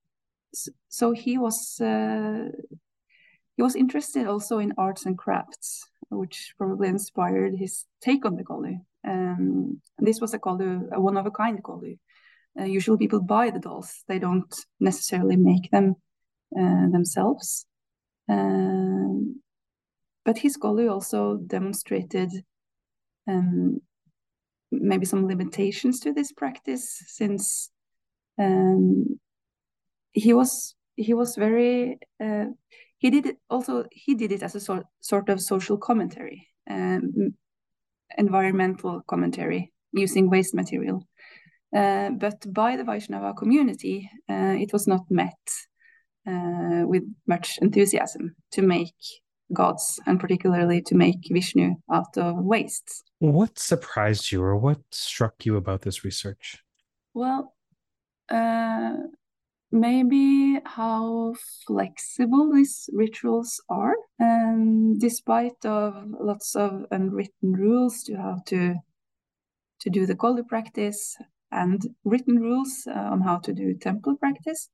so 0.89 1.11
he 1.11 1.37
was 1.37 1.79
uh, 1.81 2.49
he 3.55 3.61
was 3.61 3.75
interested 3.75 4.27
also 4.27 4.59
in 4.59 4.73
arts 4.77 5.05
and 5.05 5.17
crafts, 5.17 5.87
which 6.09 6.53
probably 6.57 6.87
inspired 6.87 7.55
his 7.55 7.85
take 8.01 8.25
on 8.25 8.35
the 8.35 8.43
kolu. 8.43 8.79
Um, 9.07 9.81
this 9.97 10.19
was 10.19 10.33
a 10.33 10.39
kolu, 10.39 10.89
a 10.91 10.99
one 10.99 11.17
of 11.17 11.25
a 11.25 11.31
kind 11.31 11.61
kolu. 11.63 11.97
Uh, 12.59 12.63
usually 12.63 12.97
people 12.97 13.21
buy 13.21 13.49
the 13.49 13.59
dolls; 13.59 14.03
they 14.07 14.19
don't 14.19 14.53
necessarily 14.79 15.35
make 15.35 15.69
them 15.71 15.95
uh, 16.57 16.89
themselves. 16.89 17.65
Um, 18.29 19.41
but 20.23 20.37
his 20.37 20.57
kolu 20.57 20.91
also 20.91 21.37
demonstrated 21.37 22.31
um, 23.27 23.81
maybe 24.71 25.05
some 25.05 25.27
limitations 25.27 25.99
to 26.01 26.13
this 26.13 26.31
practice 26.31 27.03
since 27.07 27.71
um, 28.39 29.19
he 30.11 30.33
was 30.33 30.75
he 30.95 31.13
was 31.13 31.35
very 31.35 31.99
uh, 32.23 32.45
he 32.97 33.09
did 33.09 33.25
it 33.25 33.37
also 33.49 33.85
he 33.91 34.15
did 34.15 34.31
it 34.31 34.43
as 34.43 34.55
a 34.55 34.59
sort 34.59 34.85
sort 34.99 35.29
of 35.29 35.41
social 35.41 35.77
commentary 35.77 36.47
um, 36.69 37.35
environmental 38.17 39.01
commentary 39.07 39.71
using 39.91 40.29
waste 40.29 40.53
material 40.53 41.07
uh, 41.75 42.09
but 42.11 42.53
by 42.53 42.75
the 42.75 42.83
Vaishnava 42.83 43.33
community 43.33 44.09
uh, 44.29 44.55
it 44.57 44.71
was 44.71 44.87
not 44.87 45.03
met 45.09 45.33
uh, 46.27 46.83
with 46.85 47.03
much 47.27 47.59
enthusiasm 47.61 48.35
to 48.51 48.61
make 48.61 48.93
gods 49.53 49.99
and 50.05 50.19
particularly 50.19 50.81
to 50.81 50.95
make 50.95 51.27
Vishnu 51.31 51.75
out 51.91 52.17
of 52.17 52.37
waste. 52.37 53.03
What 53.19 53.59
surprised 53.59 54.31
you 54.31 54.41
or 54.41 54.57
what 54.57 54.79
struck 54.91 55.45
you 55.45 55.55
about 55.55 55.81
this 55.81 56.03
research? 56.03 56.63
Well, 57.13 57.53
uh, 58.29 58.93
maybe 59.75 60.59
how 60.65 61.35
flexible 61.67 62.51
these 62.53 62.89
rituals 62.93 63.61
are, 63.69 63.93
and 64.17 64.99
despite 64.99 65.65
of 65.65 65.93
lots 66.19 66.55
of 66.55 66.85
unwritten 66.91 67.51
rules 67.53 68.03
to 68.03 68.15
how 68.15 68.37
to 68.47 68.75
to 69.81 69.89
do 69.89 70.05
the 70.05 70.15
Golu 70.15 70.47
practice 70.47 71.17
and 71.51 71.81
written 72.05 72.39
rules 72.39 72.87
uh, 72.87 73.09
on 73.13 73.21
how 73.21 73.37
to 73.39 73.53
do 73.53 73.75
temple 73.75 74.15
practice, 74.15 74.69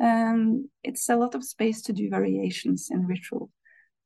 um, 0.00 0.68
it's 0.84 1.08
a 1.08 1.16
lot 1.16 1.34
of 1.34 1.42
space 1.42 1.80
to 1.82 1.92
do 1.92 2.10
variations 2.10 2.88
in 2.90 3.06
ritual. 3.06 3.50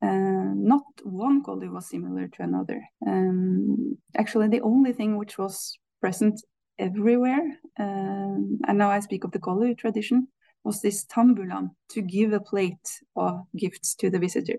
Uh, 0.03 0.55
not 0.55 0.85
one 1.03 1.43
Golu 1.43 1.71
was 1.73 1.91
similar 1.91 2.29
to 2.29 2.43
another. 2.43 2.81
Um, 3.07 3.99
actually, 4.17 4.49
the 4.49 4.63
only 4.63 4.93
thing 4.93 5.19
which 5.19 5.37
was 5.37 5.79
present 6.01 6.41
everywhere, 6.81 7.59
um, 7.79 8.59
and 8.67 8.79
now 8.79 8.91
I 8.91 9.01
speak 9.01 9.25
of 9.25 9.33
the 9.33 9.39
Golu 9.39 9.77
tradition, 9.77 10.29
was 10.65 10.81
this 10.81 11.05
tambulam 11.05 11.71
to 11.91 12.03
give 12.03 12.33
a 12.33 12.41
plate 12.41 13.01
of 13.17 13.45
gifts 13.57 13.95
to 13.97 14.11
the 14.11 14.19
visitor. 14.19 14.59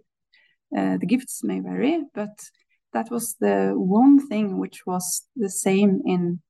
Uh, 0.75 0.97
the 0.97 1.05
gifts 1.05 1.43
may 1.43 1.59
vary, 1.59 2.03
but 2.13 2.39
that 2.93 3.09
was 3.11 3.35
the 3.39 3.73
one 3.75 4.27
thing 4.27 4.57
which 4.57 4.85
was 4.85 5.27
the 5.35 5.49
same 5.49 6.01
in 6.05 6.41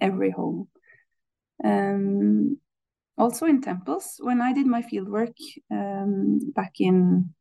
every 0.00 0.30
home. 0.30 0.68
Um, 1.64 2.58
also 3.18 3.46
in 3.46 3.60
temples, 3.60 4.16
when 4.20 4.40
I 4.40 4.52
did 4.52 4.66
my 4.66 4.82
fieldwork 4.82 5.34
um, 5.70 6.52
back 6.54 6.74
in 6.80 7.34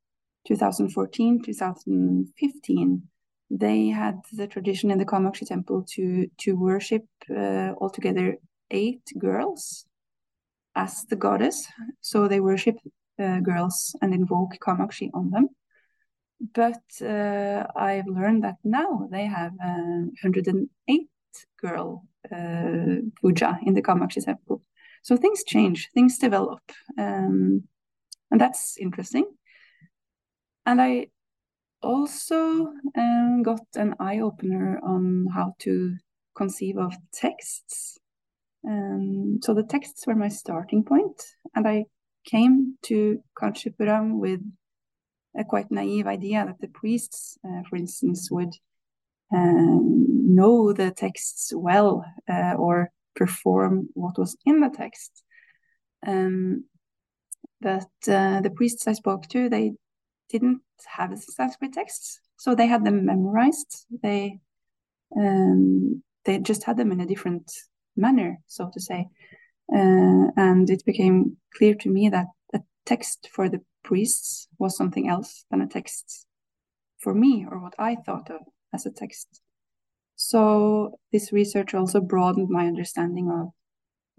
2014, 0.48 1.42
2015, 1.44 3.02
they 3.52 3.90
had 3.90 4.22
the 4.32 4.48
tradition 4.48 4.92
in 4.92 4.98
the 4.98 5.06
Kamakshi 5.06 5.46
temple 5.46 5.84
to 5.94 6.28
to 6.38 6.54
worship 6.54 7.06
uh, 7.30 7.74
altogether 7.82 8.38
eight 8.72 9.04
girls 9.18 9.86
as 10.76 11.04
the 11.10 11.18
goddess. 11.18 11.68
So 12.00 12.28
they 12.28 12.40
worship 12.40 12.78
uh, 13.20 13.40
girls 13.42 13.96
and 14.02 14.14
invoke 14.14 14.58
Kamakshi 14.66 15.10
on 15.14 15.30
them. 15.32 15.50
But 16.54 16.82
uh, 17.02 17.68
I've 17.76 18.08
learned 18.08 18.44
that 18.44 18.56
now 18.64 19.08
they 19.12 19.26
have 19.26 19.52
108 19.60 21.10
girl 21.62 22.08
uh, 22.32 23.02
puja 23.20 23.60
in 23.66 23.74
the 23.74 23.82
Kamakshi 23.82 24.24
temple. 24.24 24.64
So 25.04 25.18
things 25.18 25.44
change, 25.44 25.90
things 25.94 26.18
develop, 26.18 26.62
um, 26.98 27.64
and 28.30 28.40
that's 28.40 28.78
interesting. 28.78 29.26
And 30.66 30.82
I 30.82 31.08
also 31.82 32.74
um, 32.98 33.44
got 33.44 33.62
an 33.76 33.96
eye 34.00 34.20
opener 34.20 34.80
on 34.84 35.28
how 35.34 35.56
to 35.60 35.96
conceive 36.36 36.78
of 36.78 36.94
texts. 37.14 37.98
Um, 38.68 39.40
so 39.42 39.54
the 39.54 39.64
texts 39.64 40.06
were 40.06 40.16
my 40.16 40.28
starting 40.28 40.84
point, 40.84 41.22
and 41.56 41.68
I 41.68 41.86
came 42.26 42.78
to 42.84 43.24
Kanchipuram 43.40 44.20
with 44.20 44.42
a 45.36 45.44
quite 45.44 45.72
naive 45.72 46.08
idea 46.08 46.46
that 46.46 46.60
the 46.60 46.68
priests, 46.68 47.38
uh, 47.46 47.64
for 47.70 47.78
instance, 47.78 48.30
would 48.30 48.54
um, 49.34 50.36
know 50.36 50.74
the 50.74 50.92
texts 50.92 51.54
well 51.56 52.06
uh, 52.30 52.54
or 52.58 52.92
perform 53.16 53.90
what 53.94 54.18
was 54.18 54.38
in 54.46 54.60
the 54.60 54.70
text. 54.70 55.24
Um, 56.06 56.66
but 57.62 57.90
uh, 58.08 58.42
the 58.42 58.52
priests 58.56 58.88
I 58.88 58.94
spoke 58.94 59.28
to, 59.30 59.50
they 59.50 59.74
didn't 60.32 60.62
have 60.86 61.18
Sanskrit 61.20 61.74
texts, 61.74 62.20
so 62.38 62.56
they 62.56 62.68
had 62.68 62.84
them 62.84 63.06
memorized. 63.06 63.86
They 64.02 64.40
um, 65.16 66.04
they 66.26 66.40
just 66.40 66.64
had 66.64 66.78
them 66.78 66.92
in 66.92 67.02
a 67.02 67.06
different 67.06 67.52
manner, 67.96 68.40
so 68.48 68.70
to 68.74 68.80
say. 68.80 69.08
Uh, 69.74 70.28
and 70.36 70.70
it 70.70 70.84
became 70.86 71.38
clear 71.56 71.76
to 71.76 71.90
me 71.90 72.10
that 72.10 72.28
a 72.54 72.60
text 72.86 73.30
for 73.32 73.50
the 73.50 73.62
priests 73.84 74.48
was 74.60 74.76
something 74.76 75.10
else 75.10 75.46
than 75.50 75.62
a 75.62 75.68
text 75.68 76.26
for 77.00 77.14
me 77.14 77.46
or 77.50 77.60
what 77.60 77.76
I 77.80 77.96
thought 77.96 78.30
of 78.30 78.42
as 78.74 78.86
a 78.86 78.92
text. 78.92 79.42
So 80.16 81.00
this 81.12 81.32
research 81.32 81.74
also 81.74 82.00
broadened 82.00 82.50
my 82.50 82.68
understanding 82.68 83.30
of 83.32 83.54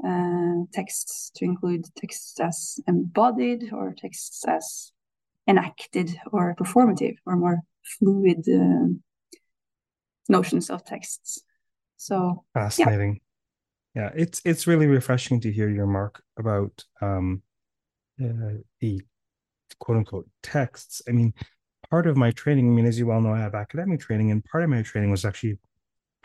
uh, 0.05 0.65
texts 0.73 1.31
to 1.37 1.45
include 1.45 1.85
texts 1.97 2.41
as 2.41 2.81
embodied 2.89 3.71
or 3.73 3.95
texts 3.97 4.45
as 4.49 4.93
enacted 5.47 6.17
or 6.33 6.55
performative 6.55 7.17
or 7.27 7.37
more 7.37 7.61
fluid 7.99 8.45
uh, 8.49 8.89
notions 10.29 10.71
of 10.71 10.85
texts. 10.85 11.43
So 11.97 12.45
fascinating. 12.55 13.21
Yeah. 13.95 14.03
yeah. 14.03 14.11
it's 14.15 14.41
it's 14.45 14.67
really 14.67 14.87
refreshing 14.87 15.41
to 15.41 15.53
hear 15.53 15.69
your 15.69 15.87
mark 15.87 16.23
about 16.39 16.85
um, 17.01 17.43
uh, 18.23 18.59
the 18.81 19.03
quote 19.79 19.99
unquote 19.99 20.29
texts. 20.43 21.03
I 21.09 21.13
mean, 21.13 21.35
part 21.91 22.07
of 22.07 22.17
my 22.17 22.31
training, 22.31 22.69
I 22.69 22.71
mean, 22.71 22.87
as 22.87 22.99
you 22.99 23.07
well 23.07 23.21
know, 23.21 23.35
I 23.35 23.41
have 23.41 23.55
academic 23.55 24.01
training, 24.01 24.31
and 24.31 24.45
part 24.45 24.65
of 24.65 24.71
my 24.71 24.83
training 24.83 25.11
was 25.11 25.25
actually 25.25 25.59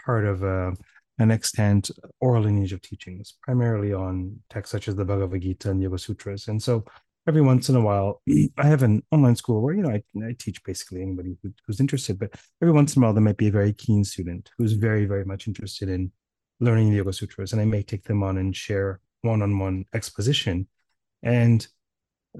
part 0.03 0.25
of 0.25 0.43
uh, 0.43 0.71
an 1.19 1.31
extant 1.31 1.89
oral 2.19 2.43
lineage 2.43 2.73
of 2.73 2.81
teachings, 2.81 3.33
primarily 3.41 3.93
on 3.93 4.39
texts 4.49 4.71
such 4.71 4.87
as 4.87 4.95
the 4.95 5.05
Bhagavad 5.05 5.41
Gita 5.41 5.71
and 5.71 5.81
Yoga 5.81 5.97
Sutras. 5.97 6.47
And 6.47 6.61
so 6.61 6.85
every 7.27 7.41
once 7.41 7.69
in 7.69 7.75
a 7.75 7.81
while, 7.81 8.21
I 8.57 8.65
have 8.65 8.83
an 8.83 9.03
online 9.11 9.35
school 9.35 9.61
where, 9.61 9.73
you 9.73 9.83
know, 9.83 9.89
I, 9.89 10.01
I 10.25 10.35
teach 10.37 10.63
basically 10.63 11.01
anybody 11.01 11.37
who, 11.43 11.53
who's 11.65 11.79
interested, 11.79 12.17
but 12.17 12.33
every 12.61 12.73
once 12.73 12.95
in 12.95 13.01
a 13.01 13.05
while, 13.05 13.13
there 13.13 13.21
might 13.21 13.37
be 13.37 13.49
a 13.49 13.51
very 13.51 13.73
keen 13.73 14.03
student 14.03 14.49
who's 14.57 14.73
very, 14.73 15.05
very 15.05 15.25
much 15.25 15.47
interested 15.47 15.89
in 15.89 16.11
learning 16.59 16.89
the 16.89 16.97
Yoga 16.97 17.13
Sutras. 17.13 17.51
And 17.51 17.61
I 17.61 17.65
may 17.65 17.83
take 17.83 18.03
them 18.03 18.23
on 18.23 18.37
and 18.37 18.55
share 18.55 18.99
one 19.21 19.41
on 19.41 19.59
one 19.59 19.85
exposition. 19.93 20.67
And 21.21 21.67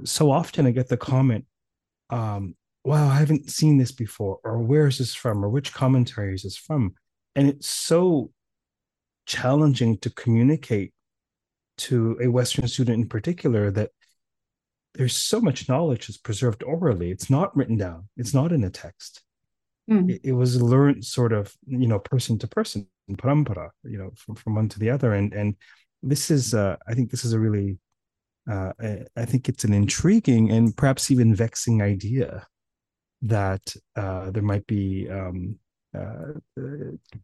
so 0.06 0.32
often 0.32 0.66
I 0.66 0.72
get 0.72 0.88
the 0.88 0.98
comment, 0.98 1.46
um, 2.10 2.56
wow, 2.84 3.10
I 3.10 3.16
haven't 3.16 3.50
seen 3.50 3.78
this 3.78 3.92
before, 3.92 4.40
or 4.44 4.60
where 4.60 4.88
is 4.88 5.00
this 5.00 5.14
from, 5.14 5.44
or 5.44 5.50
which 5.50 5.74
commentary 5.74 6.34
is 6.34 6.44
this 6.44 6.58
from? 6.58 6.96
And 7.36 7.48
it's 7.50 7.68
so 7.68 8.32
challenging 9.26 9.98
to 10.00 10.10
communicate 10.10 10.94
to 11.78 12.18
a 12.22 12.28
Western 12.28 12.68
student 12.68 13.04
in 13.04 13.10
particular 13.10 13.70
that 13.72 13.92
there's 14.98 15.16
so 15.16 15.40
much 15.40 15.70
knowledge 15.70 16.08
that's 16.08 16.18
preserved 16.18 16.64
orally. 16.64 17.12
It's 17.12 17.30
not 17.30 17.56
written 17.56 17.78
down, 17.78 18.08
it's 18.18 18.34
not 18.34 18.52
in 18.52 18.64
a 18.64 18.70
text. 18.70 19.22
Mm. 19.90 20.12
It, 20.12 20.22
it, 20.24 20.32
was 20.34 20.62
learned 20.62 21.06
sort 21.06 21.32
of, 21.32 21.56
you 21.66 21.88
know, 21.88 22.00
person 22.00 22.38
to 22.40 22.48
person, 22.48 22.88
parampara, 23.14 23.70
you 23.84 23.98
know, 23.98 24.12
from, 24.18 24.36
from 24.36 24.56
one 24.56 24.70
to 24.70 24.80
the 24.80 24.90
other. 24.90 25.14
And 25.14 25.34
and 25.34 25.56
this 26.04 26.30
is, 26.30 26.54
uh, 26.54 26.76
I 26.88 26.94
think, 26.94 27.10
this 27.10 27.24
is 27.24 27.34
a 27.34 27.40
really 27.40 27.78
uh, 28.50 28.72
I, 28.82 29.00
I, 29.16 29.26
think 29.26 29.50
it's 29.50 29.66
an 29.66 29.74
intriguing 29.74 30.52
and 30.52 30.76
perhaps 30.76 31.12
even 31.12 31.36
vexing 31.36 31.82
idea 31.82 32.48
that 33.22 33.76
uh, 33.96 34.32
there 34.32 34.44
might 34.44 34.66
be 34.68 35.10
um, 35.10 35.58
uh, 35.98 36.34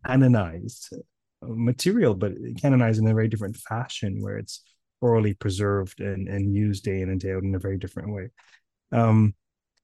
canonized 0.05 0.93
material, 1.41 2.13
but 2.13 2.33
canonized 2.61 2.99
in 2.99 3.07
a 3.07 3.13
very 3.13 3.27
different 3.27 3.57
fashion 3.57 4.21
where 4.21 4.37
it's 4.37 4.61
orally 5.03 5.33
preserved 5.33 5.99
and, 5.99 6.27
and 6.29 6.55
used 6.55 6.83
day 6.85 7.01
in 7.01 7.09
and 7.09 7.19
day 7.19 7.33
out 7.33 7.43
in 7.43 7.55
a 7.55 7.59
very 7.59 7.77
different 7.77 8.13
way. 8.13 8.29
Um, 8.91 9.35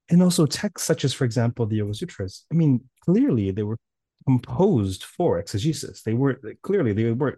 and 0.10 0.24
also 0.24 0.46
texts 0.46 0.88
such 0.88 1.04
as, 1.04 1.14
for 1.14 1.26
example, 1.26 1.66
the 1.66 1.76
Yoga 1.76 1.94
Sutras. 1.94 2.46
I 2.52 2.56
mean, 2.56 2.86
clearly 3.06 3.52
they 3.52 3.64
were 3.64 3.78
composed 4.26 5.04
for 5.04 5.40
exegesis. 5.40 6.02
They 6.04 6.14
were 6.14 6.40
clearly 6.64 6.94
they 6.94 7.12
were 7.12 7.38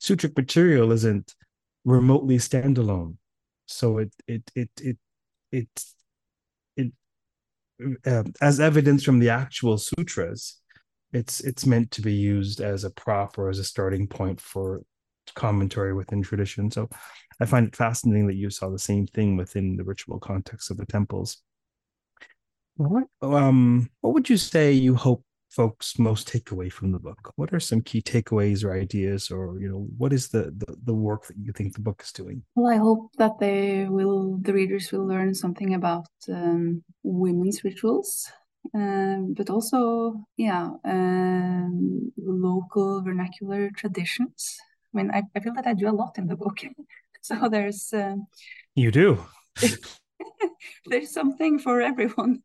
sutric 0.00 0.36
material 0.36 0.90
isn't 0.92 1.34
remotely 1.84 2.38
standalone. 2.38 3.16
So 3.66 3.98
it 3.98 4.12
it 4.26 4.50
it 4.54 4.70
it 4.80 4.98
it 5.52 5.68
it 6.76 6.92
uh, 8.06 8.24
as 8.40 8.58
evidence 8.58 9.04
from 9.04 9.18
the 9.20 9.30
actual 9.30 9.78
sutras, 9.78 10.60
it's 11.12 11.40
it's 11.40 11.66
meant 11.66 11.90
to 11.92 12.02
be 12.02 12.14
used 12.14 12.60
as 12.60 12.84
a 12.84 12.90
prop 12.90 13.38
or 13.38 13.48
as 13.48 13.58
a 13.58 13.64
starting 13.64 14.06
point 14.08 14.40
for 14.40 14.82
commentary 15.34 15.94
within 15.94 16.22
tradition. 16.22 16.70
So 16.70 16.88
I 17.40 17.46
find 17.46 17.66
it 17.66 17.76
fascinating 17.76 18.26
that 18.28 18.36
you 18.36 18.50
saw 18.50 18.70
the 18.70 18.78
same 18.78 19.06
thing 19.06 19.36
within 19.36 19.76
the 19.76 19.84
ritual 19.84 20.18
context 20.18 20.70
of 20.70 20.76
the 20.76 20.86
temples. 20.86 21.42
What 22.76 23.04
um 23.22 23.88
what 24.00 24.14
would 24.14 24.28
you 24.28 24.36
say 24.36 24.72
you 24.72 24.94
hope 24.96 25.24
folks 25.50 25.98
most 25.98 26.26
take 26.26 26.50
away 26.50 26.68
from 26.68 26.90
the 26.90 26.98
book? 26.98 27.32
What 27.36 27.52
are 27.54 27.60
some 27.60 27.80
key 27.80 28.02
takeaways 28.02 28.64
or 28.64 28.74
ideas, 28.74 29.30
or 29.30 29.60
you 29.60 29.68
know, 29.68 29.86
what 29.96 30.12
is 30.12 30.28
the 30.28 30.52
the, 30.56 30.76
the 30.84 30.94
work 30.94 31.26
that 31.28 31.36
you 31.36 31.52
think 31.52 31.74
the 31.74 31.80
book 31.80 32.02
is 32.04 32.12
doing? 32.12 32.42
Well, 32.56 32.72
I 32.72 32.78
hope 32.78 33.12
that 33.18 33.38
they 33.38 33.86
will, 33.88 34.38
the 34.42 34.52
readers 34.52 34.90
will 34.90 35.06
learn 35.06 35.34
something 35.34 35.74
about 35.74 36.08
um, 36.28 36.82
women's 37.04 37.62
rituals, 37.62 38.28
um, 38.74 39.34
but 39.36 39.50
also, 39.50 40.24
yeah, 40.36 40.70
um, 40.84 42.12
local 42.16 43.02
vernacular 43.02 43.70
traditions. 43.76 44.58
I 44.94 44.96
mean, 44.96 45.10
I, 45.12 45.22
I 45.34 45.40
feel 45.40 45.54
that 45.54 45.66
I 45.66 45.74
do 45.74 45.88
a 45.88 45.92
lot 45.92 46.18
in 46.18 46.26
the 46.26 46.36
book, 46.36 46.58
so 47.20 47.48
there's. 47.48 47.92
Um, 47.92 48.26
you 48.74 48.90
do. 48.90 49.24
there's 50.86 51.12
something 51.12 51.58
for 51.58 51.80
everyone. 51.80 52.42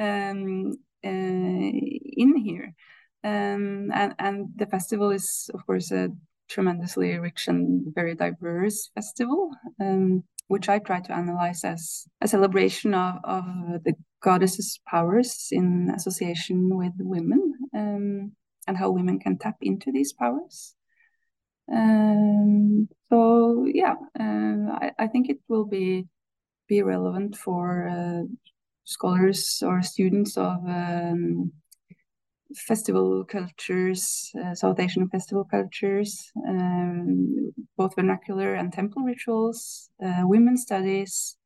Um, 0.00 0.74
uh, 1.04 1.08
in 1.08 2.36
here. 2.36 2.74
Um, 3.22 3.90
and, 3.92 4.14
and 4.18 4.48
the 4.56 4.66
festival 4.66 5.10
is, 5.10 5.50
of 5.54 5.64
course, 5.66 5.92
a 5.92 6.08
tremendously 6.48 7.16
rich 7.18 7.46
and 7.46 7.94
very 7.94 8.14
diverse 8.14 8.90
festival, 8.94 9.50
um, 9.80 10.24
which 10.48 10.68
I 10.68 10.78
try 10.78 11.00
to 11.00 11.12
analyze 11.12 11.62
as 11.64 12.06
a 12.20 12.28
celebration 12.28 12.94
of, 12.94 13.16
of 13.24 13.44
the 13.84 13.94
goddess's 14.22 14.80
powers 14.88 15.48
in 15.52 15.92
association 15.94 16.76
with 16.76 16.92
women 16.98 17.52
um, 17.74 18.32
and 18.66 18.76
how 18.76 18.90
women 18.90 19.20
can 19.20 19.38
tap 19.38 19.56
into 19.60 19.92
these 19.92 20.12
powers. 20.12 20.74
Um, 21.72 22.88
so 23.10 23.66
yeah, 23.72 23.94
uh, 24.18 24.72
I, 24.72 24.90
I, 24.98 25.06
think 25.06 25.28
it 25.28 25.38
will 25.48 25.66
be 25.66 26.06
be 26.66 26.82
relevant 26.82 27.36
for 27.36 27.88
uh, 27.88 28.22
scholars 28.84 29.62
or 29.64 29.82
students 29.82 30.36
of 30.38 30.64
um, 30.66 31.52
festival 32.54 33.24
cultures, 33.24 34.32
uh, 34.42 34.54
South 34.54 34.80
Asian 34.80 35.08
festival 35.08 35.44
cultures, 35.44 36.30
um, 36.48 37.52
both 37.76 37.94
vernacular 37.94 38.54
and 38.54 38.72
temple 38.72 39.02
rituals, 39.02 39.90
uh, 40.04 40.22
women's 40.24 40.62
studies, 40.62 41.36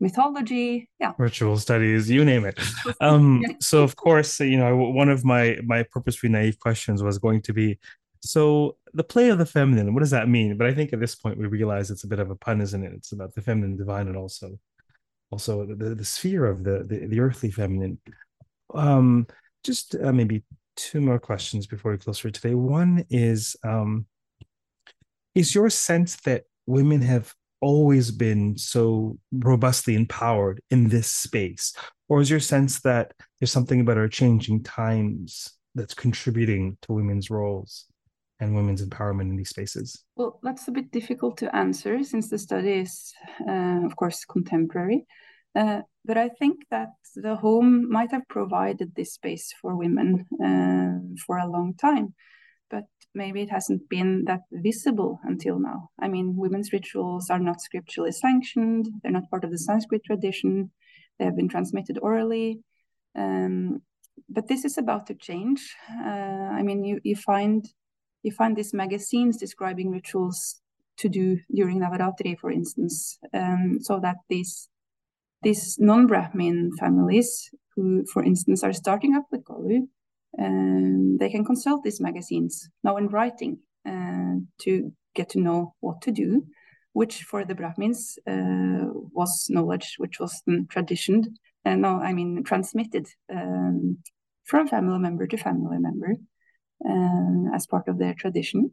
mythology, 0.00 0.88
yeah, 0.98 1.12
ritual 1.18 1.56
studies, 1.58 2.10
you 2.10 2.24
name 2.24 2.44
it. 2.44 2.58
Um, 3.00 3.42
so 3.60 3.82
of 3.82 3.96
course, 3.96 4.40
you 4.40 4.58
know, 4.58 4.76
one 4.76 5.08
of 5.08 5.24
my 5.24 5.58
my 5.64 5.84
purposefully 5.84 6.32
naive 6.32 6.58
questions 6.58 7.02
was 7.02 7.18
going 7.18 7.42
to 7.42 7.52
be, 7.52 7.78
so 8.20 8.76
the 8.92 9.04
play 9.04 9.30
of 9.30 9.38
the 9.38 9.46
feminine, 9.46 9.94
what 9.94 10.00
does 10.00 10.10
that 10.10 10.28
mean? 10.28 10.56
But 10.56 10.66
I 10.66 10.74
think 10.74 10.92
at 10.92 11.00
this 11.00 11.14
point 11.14 11.38
we 11.38 11.46
realize 11.46 11.90
it's 11.90 12.04
a 12.04 12.08
bit 12.08 12.18
of 12.18 12.30
a 12.30 12.36
pun, 12.36 12.60
isn't 12.60 12.84
it? 12.84 12.92
It's 12.92 13.12
about 13.12 13.34
the 13.34 13.42
feminine 13.42 13.76
divine 13.76 14.08
and 14.08 14.16
also 14.16 14.58
also 15.30 15.64
the, 15.64 15.94
the 15.94 16.04
sphere 16.04 16.46
of 16.46 16.64
the, 16.64 16.84
the, 16.84 17.06
the 17.06 17.20
earthly 17.20 17.50
feminine. 17.50 17.98
Um, 18.74 19.26
just 19.64 19.94
uh, 19.94 20.12
maybe 20.12 20.42
two 20.76 21.00
more 21.00 21.18
questions 21.18 21.66
before 21.66 21.92
we 21.92 21.98
close 21.98 22.18
for 22.18 22.30
today. 22.30 22.54
One 22.54 23.04
is 23.10 23.56
um, 23.64 24.06
is 25.34 25.54
your 25.54 25.70
sense 25.70 26.16
that 26.22 26.44
women 26.66 27.02
have 27.02 27.32
always 27.60 28.10
been 28.10 28.56
so 28.56 29.18
robustly 29.32 29.94
empowered 29.94 30.60
in 30.70 30.88
this 30.88 31.08
space, 31.08 31.74
or 32.08 32.20
is 32.20 32.30
your 32.30 32.40
sense 32.40 32.80
that 32.80 33.12
there's 33.38 33.52
something 33.52 33.80
about 33.80 33.98
our 33.98 34.08
changing 34.08 34.62
times 34.62 35.52
that's 35.74 35.94
contributing 35.94 36.76
to 36.82 36.92
women's 36.92 37.30
roles? 37.30 37.89
And 38.40 38.54
women's 38.54 38.84
empowerment 38.84 39.30
in 39.30 39.36
these 39.36 39.50
spaces? 39.50 40.04
Well, 40.16 40.40
that's 40.42 40.68
a 40.68 40.72
bit 40.72 40.90
difficult 40.90 41.36
to 41.38 41.54
answer 41.54 42.02
since 42.02 42.30
the 42.30 42.38
study 42.38 42.80
is, 42.80 43.12
uh, 43.48 43.84
of 43.84 43.96
course, 43.96 44.24
contemporary. 44.24 45.06
Uh, 45.54 45.82
but 46.04 46.16
I 46.16 46.28
think 46.28 46.60
that 46.70 46.90
the 47.16 47.36
home 47.36 47.90
might 47.90 48.12
have 48.12 48.26
provided 48.28 48.94
this 48.94 49.14
space 49.14 49.52
for 49.60 49.76
women 49.76 50.26
uh, 50.44 51.16
for 51.26 51.38
a 51.38 51.50
long 51.50 51.74
time, 51.74 52.14
but 52.70 52.84
maybe 53.14 53.42
it 53.42 53.50
hasn't 53.50 53.88
been 53.88 54.24
that 54.26 54.42
visible 54.52 55.18
until 55.24 55.58
now. 55.58 55.90
I 56.00 56.08
mean, 56.08 56.36
women's 56.36 56.72
rituals 56.72 57.30
are 57.30 57.40
not 57.40 57.60
scripturally 57.60 58.12
sanctioned, 58.12 58.88
they're 59.02 59.12
not 59.12 59.30
part 59.30 59.44
of 59.44 59.50
the 59.50 59.58
Sanskrit 59.58 60.04
tradition, 60.04 60.70
they 61.18 61.24
have 61.24 61.36
been 61.36 61.48
transmitted 61.48 61.98
orally. 62.00 62.60
Um, 63.16 63.82
but 64.28 64.46
this 64.46 64.64
is 64.64 64.78
about 64.78 65.06
to 65.08 65.14
change. 65.14 65.74
Uh, 65.90 66.50
I 66.58 66.62
mean, 66.62 66.84
you, 66.84 67.00
you 67.02 67.16
find 67.16 67.66
you 68.22 68.32
find 68.32 68.56
these 68.56 68.74
magazines 68.74 69.36
describing 69.36 69.90
rituals 69.90 70.60
to 70.98 71.08
do 71.08 71.38
during 71.54 71.80
Navaratri, 71.80 72.38
for 72.38 72.50
instance, 72.50 73.18
um, 73.32 73.78
so 73.80 73.98
that 74.00 74.16
these 74.28 74.68
these 75.42 75.78
non-Brahmin 75.78 76.72
families 76.78 77.50
who, 77.74 78.04
for 78.12 78.22
instance, 78.22 78.62
are 78.62 78.74
starting 78.74 79.14
up 79.14 79.24
with 79.32 79.42
Kolu, 79.44 79.88
um, 80.38 81.16
they 81.18 81.30
can 81.30 81.46
consult 81.46 81.82
these 81.82 82.00
magazines 82.00 82.68
now 82.84 82.98
in 82.98 83.08
writing 83.08 83.58
uh, 83.88 84.34
to 84.62 84.92
get 85.14 85.30
to 85.30 85.40
know 85.40 85.74
what 85.80 86.02
to 86.02 86.12
do, 86.12 86.44
which 86.92 87.22
for 87.22 87.44
the 87.46 87.54
Brahmins 87.54 88.18
uh, 88.26 88.92
was 89.12 89.46
knowledge 89.48 89.94
which 89.96 90.20
was 90.20 90.42
traditioned, 90.68 91.28
uh, 91.64 91.74
no, 91.74 92.00
I 92.00 92.12
mean 92.12 92.42
transmitted 92.44 93.06
um, 93.32 93.98
from 94.44 94.68
family 94.68 94.98
member 94.98 95.26
to 95.26 95.36
family 95.36 95.78
member 95.78 96.16
uh, 96.88 97.54
as 97.54 97.66
part 97.66 97.88
of 97.88 97.98
their 97.98 98.14
tradition. 98.14 98.70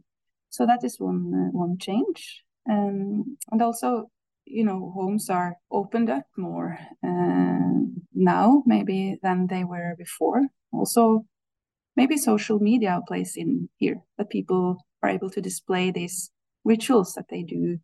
So 0.49 0.65
that 0.65 0.83
is 0.83 0.99
one 0.99 1.33
uh, 1.33 1.51
one 1.51 1.77
change, 1.77 2.43
um, 2.69 3.37
and 3.51 3.61
also 3.61 4.09
you 4.45 4.63
know 4.63 4.91
homes 4.95 5.29
are 5.29 5.55
opened 5.71 6.09
up 6.09 6.25
more 6.37 6.77
uh, 7.03 7.69
now 8.13 8.63
maybe 8.65 9.17
than 9.21 9.47
they 9.47 9.63
were 9.63 9.95
before. 9.97 10.47
Also 10.71 11.25
maybe 11.95 12.17
social 12.17 12.59
media 12.59 13.01
plays 13.07 13.33
in 13.35 13.69
here 13.77 14.01
that 14.17 14.29
people 14.29 14.77
are 15.03 15.09
able 15.09 15.29
to 15.31 15.41
display 15.41 15.91
these 15.91 16.31
rituals 16.63 17.13
that 17.13 17.25
they 17.29 17.43
do 17.43 17.77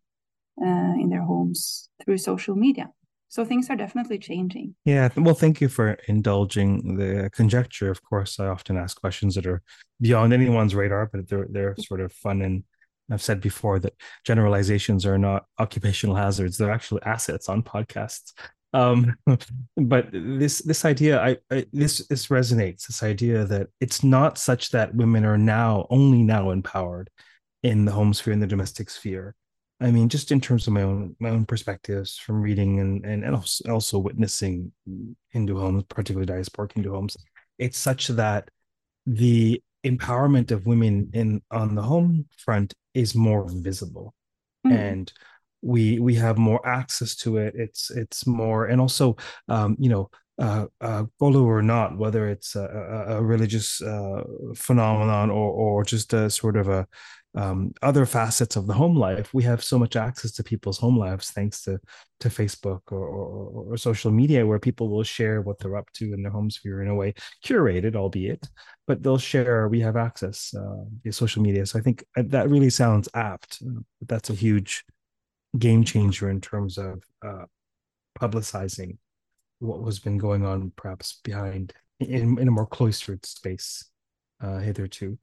uh, 0.62 0.94
in 1.00 1.08
their 1.10 1.22
homes 1.22 1.88
through 2.02 2.18
social 2.18 2.54
media 2.54 2.88
so 3.34 3.44
things 3.44 3.68
are 3.68 3.76
definitely 3.76 4.18
changing 4.18 4.74
yeah 4.84 5.08
well 5.16 5.34
thank 5.34 5.60
you 5.60 5.68
for 5.68 5.96
indulging 6.06 6.96
the 6.96 7.28
conjecture 7.32 7.90
of 7.90 8.00
course 8.02 8.38
i 8.38 8.46
often 8.46 8.76
ask 8.76 9.00
questions 9.00 9.34
that 9.34 9.46
are 9.46 9.60
beyond 10.00 10.32
anyone's 10.32 10.74
radar 10.74 11.06
but 11.12 11.28
they're 11.28 11.48
they're 11.50 11.74
sort 11.76 12.00
of 12.00 12.12
fun 12.12 12.42
and 12.42 12.62
I've 13.10 13.22
said 13.22 13.40
before 13.40 13.78
that 13.80 13.94
generalizations 14.24 15.04
are 15.04 15.18
not 15.18 15.44
occupational 15.58 16.16
hazards; 16.16 16.56
they're 16.56 16.70
actually 16.70 17.02
assets 17.02 17.48
on 17.48 17.62
podcasts. 17.62 18.32
Um, 18.72 19.14
but 19.76 20.08
this 20.12 20.60
this 20.60 20.84
idea, 20.84 21.20
I, 21.22 21.36
I 21.50 21.66
this 21.72 22.06
this 22.08 22.28
resonates. 22.28 22.86
This 22.86 23.02
idea 23.02 23.44
that 23.44 23.68
it's 23.80 24.02
not 24.02 24.38
such 24.38 24.70
that 24.70 24.94
women 24.94 25.24
are 25.24 25.38
now 25.38 25.86
only 25.90 26.22
now 26.22 26.50
empowered 26.50 27.10
in 27.62 27.84
the 27.84 27.92
home 27.92 28.14
sphere 28.14 28.32
in 28.32 28.40
the 28.40 28.46
domestic 28.46 28.88
sphere. 28.88 29.34
I 29.80 29.90
mean, 29.90 30.08
just 30.08 30.30
in 30.30 30.40
terms 30.40 30.66
of 30.66 30.72
my 30.72 30.82
own 30.82 31.16
my 31.18 31.30
own 31.30 31.44
perspectives 31.44 32.16
from 32.16 32.40
reading 32.40 32.80
and 32.80 33.04
and, 33.04 33.24
and 33.24 33.34
also, 33.34 33.70
also 33.70 33.98
witnessing 33.98 34.72
Hindu 35.30 35.58
homes, 35.58 35.84
particularly 35.88 36.26
diasporic 36.26 36.72
Hindu 36.72 36.92
homes, 36.92 37.16
it's 37.58 37.78
such 37.78 38.08
that 38.08 38.48
the 39.06 39.62
empowerment 39.84 40.50
of 40.50 40.66
women 40.66 41.10
in 41.12 41.42
on 41.50 41.74
the 41.74 41.82
home 41.82 42.26
front 42.38 42.74
is 42.94 43.14
more 43.14 43.46
visible 43.48 44.14
mm-hmm. 44.66 44.76
and 44.76 45.12
we 45.62 45.98
we 45.98 46.14
have 46.14 46.38
more 46.38 46.66
access 46.66 47.14
to 47.14 47.36
it 47.36 47.54
it's 47.56 47.90
it's 47.90 48.26
more 48.26 48.66
and 48.66 48.80
also 48.80 49.16
um 49.48 49.76
you 49.78 49.90
know 49.90 50.10
uh, 50.40 50.66
uh 50.80 51.04
Kolu 51.20 51.44
or 51.44 51.62
not 51.62 51.96
whether 51.96 52.28
it's 52.28 52.56
a, 52.56 53.06
a 53.08 53.22
religious 53.22 53.80
uh, 53.80 54.24
phenomenon 54.56 55.30
or 55.30 55.52
or 55.52 55.84
just 55.84 56.12
a 56.12 56.28
sort 56.28 56.56
of 56.56 56.68
a 56.68 56.86
um, 57.36 57.72
other 57.82 58.06
facets 58.06 58.56
of 58.56 58.66
the 58.66 58.72
home 58.74 58.96
life, 58.96 59.34
we 59.34 59.42
have 59.42 59.62
so 59.62 59.78
much 59.78 59.96
access 59.96 60.32
to 60.32 60.44
people's 60.44 60.78
home 60.78 60.96
lives 60.96 61.30
thanks 61.30 61.62
to 61.62 61.78
to 62.20 62.28
Facebook 62.28 62.80
or, 62.92 63.06
or, 63.06 63.72
or, 63.72 63.76
social 63.76 64.10
media, 64.10 64.46
where 64.46 64.60
people 64.60 64.88
will 64.88 65.02
share 65.02 65.42
what 65.42 65.58
they're 65.58 65.76
up 65.76 65.90
to 65.92 66.14
in 66.14 66.22
their 66.22 66.30
home 66.30 66.48
sphere 66.50 66.80
in 66.80 66.88
a 66.88 66.94
way 66.94 67.12
curated, 67.44 67.96
albeit, 67.96 68.46
but 68.86 69.02
they'll 69.02 69.18
share. 69.18 69.68
We 69.68 69.80
have 69.80 69.96
access 69.96 70.54
uh, 70.54 70.84
via 71.02 71.12
social 71.12 71.42
media, 71.42 71.66
so 71.66 71.78
I 71.78 71.82
think 71.82 72.04
uh, 72.16 72.22
that 72.26 72.48
really 72.48 72.70
sounds 72.70 73.08
apt. 73.14 73.62
That's 74.00 74.30
a 74.30 74.34
huge 74.34 74.84
game 75.58 75.84
changer 75.84 76.30
in 76.30 76.40
terms 76.40 76.78
of 76.78 77.02
uh, 77.24 77.46
publicizing 78.18 78.98
what 79.58 79.82
was 79.82 79.98
been 79.98 80.18
going 80.18 80.44
on, 80.44 80.72
perhaps 80.76 81.20
behind 81.24 81.72
in, 82.00 82.38
in 82.38 82.48
a 82.48 82.52
more 82.52 82.66
cloistered 82.66 83.24
space 83.26 83.84
uh, 84.40 84.58
hitherto. 84.58 85.18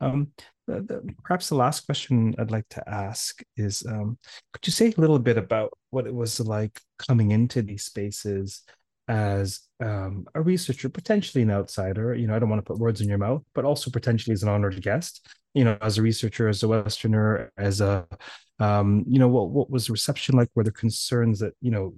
Um, 0.00 0.28
the, 0.66 0.80
the, 0.80 1.14
perhaps 1.24 1.48
the 1.48 1.54
last 1.54 1.86
question 1.86 2.34
I'd 2.38 2.50
like 2.50 2.68
to 2.70 2.88
ask 2.88 3.40
is 3.56 3.84
um, 3.88 4.18
could 4.52 4.66
you 4.66 4.72
say 4.72 4.92
a 4.96 5.00
little 5.00 5.18
bit 5.18 5.38
about 5.38 5.72
what 5.90 6.06
it 6.06 6.14
was 6.14 6.40
like 6.40 6.80
coming 6.98 7.30
into 7.30 7.62
these 7.62 7.84
spaces 7.84 8.62
as 9.08 9.60
um, 9.80 10.26
a 10.34 10.42
researcher, 10.42 10.88
potentially 10.88 11.42
an 11.42 11.50
outsider? 11.50 12.14
You 12.14 12.26
know, 12.26 12.34
I 12.34 12.38
don't 12.38 12.50
want 12.50 12.64
to 12.64 12.70
put 12.70 12.80
words 12.80 13.00
in 13.00 13.08
your 13.08 13.18
mouth, 13.18 13.42
but 13.54 13.64
also 13.64 13.90
potentially 13.90 14.34
as 14.34 14.42
an 14.42 14.48
honored 14.48 14.80
guest. 14.82 15.26
You 15.54 15.64
know, 15.64 15.78
as 15.80 15.98
a 15.98 16.02
researcher, 16.02 16.48
as 16.48 16.62
a 16.62 16.68
Westerner, 16.68 17.50
as 17.56 17.80
a, 17.80 18.06
um, 18.58 19.04
you 19.08 19.18
know, 19.18 19.28
what 19.28 19.50
what 19.50 19.70
was 19.70 19.86
the 19.86 19.92
reception 19.92 20.36
like? 20.36 20.50
Were 20.54 20.64
there 20.64 20.72
concerns 20.72 21.38
that 21.38 21.54
you 21.62 21.70
know 21.70 21.94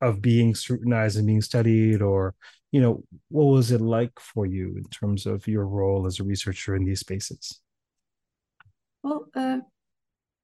of 0.00 0.20
being 0.20 0.54
scrutinized 0.54 1.16
and 1.16 1.26
being 1.26 1.42
studied 1.42 2.02
or 2.02 2.34
you 2.72 2.80
know 2.80 3.04
what 3.28 3.44
was 3.44 3.70
it 3.70 3.80
like 3.80 4.18
for 4.18 4.46
you 4.46 4.74
in 4.76 4.84
terms 4.84 5.26
of 5.26 5.46
your 5.46 5.66
role 5.66 6.06
as 6.06 6.18
a 6.18 6.24
researcher 6.24 6.74
in 6.74 6.84
these 6.84 7.00
spaces? 7.00 7.60
Well 9.02 9.28
uh, 9.34 9.58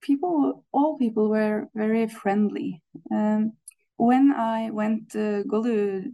people 0.01 0.65
all 0.73 0.99
people 0.99 1.29
were 1.29 1.69
very 1.75 2.07
friendly. 2.09 2.83
Um, 3.11 3.53
when 3.99 4.33
i 4.33 4.71
went 4.71 5.15
uh, 5.15 5.43
kolu 5.51 6.05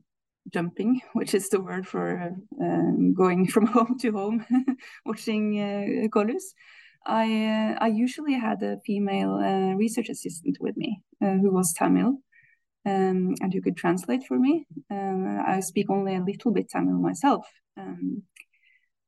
jumping 0.49 1.01
which 1.13 1.35
is 1.35 1.49
the 1.49 1.61
word 1.61 1.87
for 1.87 2.35
uh, 2.63 2.91
going 3.15 3.47
from 3.55 3.67
home 3.67 3.97
to 3.99 4.11
home 4.11 4.45
watching 5.07 5.61
uh, 5.61 6.09
kolus 6.09 6.55
I, 7.07 7.27
uh, 7.27 7.85
I 7.85 7.89
usually 7.89 8.33
had 8.33 8.63
a 8.63 8.81
female 8.87 9.35
uh, 9.35 9.75
research 9.77 10.09
assistant 10.09 10.57
with 10.59 10.75
me 10.79 11.03
uh, 11.23 11.37
who 11.37 11.53
was 11.53 11.75
Tamil 11.75 12.17
um, 12.87 13.35
and 13.41 13.53
who 13.53 13.63
could 13.63 13.77
translate 13.77 14.25
for 14.25 14.39
me. 14.39 14.67
Uh, 14.91 15.43
I 15.47 15.61
speak 15.61 15.91
only 15.91 16.17
a 16.17 16.23
little 16.23 16.53
bit 16.53 16.69
Tamil 16.69 16.99
myself. 16.99 17.47
Um, 17.77 18.23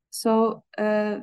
so 0.09 0.63
uh, 0.77 1.19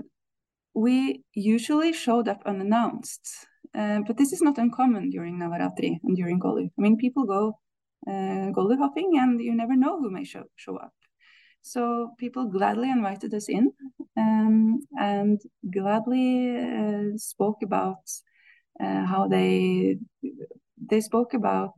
we 0.74 1.22
usually 1.34 1.92
showed 1.92 2.28
up 2.28 2.42
unannounced, 2.46 3.28
uh, 3.74 4.00
but 4.06 4.16
this 4.16 4.32
is 4.32 4.42
not 4.42 4.58
uncommon 4.58 5.10
during 5.10 5.38
Navaratri 5.38 5.98
and 6.02 6.16
during 6.16 6.40
Kolu. 6.40 6.66
I 6.66 6.80
mean, 6.80 6.96
people 6.96 7.24
go 7.24 7.58
uh, 8.06 8.52
Kolu 8.52 8.78
hopping 8.78 9.12
and 9.18 9.40
you 9.40 9.54
never 9.54 9.76
know 9.76 9.98
who 9.98 10.10
may 10.10 10.24
show, 10.24 10.44
show 10.56 10.76
up. 10.76 10.92
So 11.62 12.10
people 12.18 12.44
gladly 12.46 12.90
invited 12.90 13.32
us 13.32 13.48
in 13.48 13.72
um, 14.18 14.80
and 14.98 15.40
gladly 15.72 16.58
uh, 16.58 17.16
spoke 17.16 17.62
about 17.62 18.02
uh, 18.78 19.06
how 19.06 19.28
they 19.28 19.96
they 20.90 21.00
spoke 21.00 21.32
about 21.32 21.74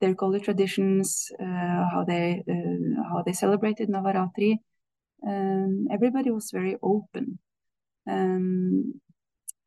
their 0.00 0.14
Kolu 0.14 0.42
traditions, 0.42 1.30
uh, 1.40 1.84
how 1.92 2.04
they 2.06 2.42
uh, 2.48 3.02
how 3.10 3.22
they 3.24 3.32
celebrated 3.32 3.88
Navaratri, 3.88 4.58
Um, 5.26 5.86
everybody 5.90 6.30
was 6.30 6.50
very 6.50 6.76
open. 6.82 7.38
Um, 8.08 9.00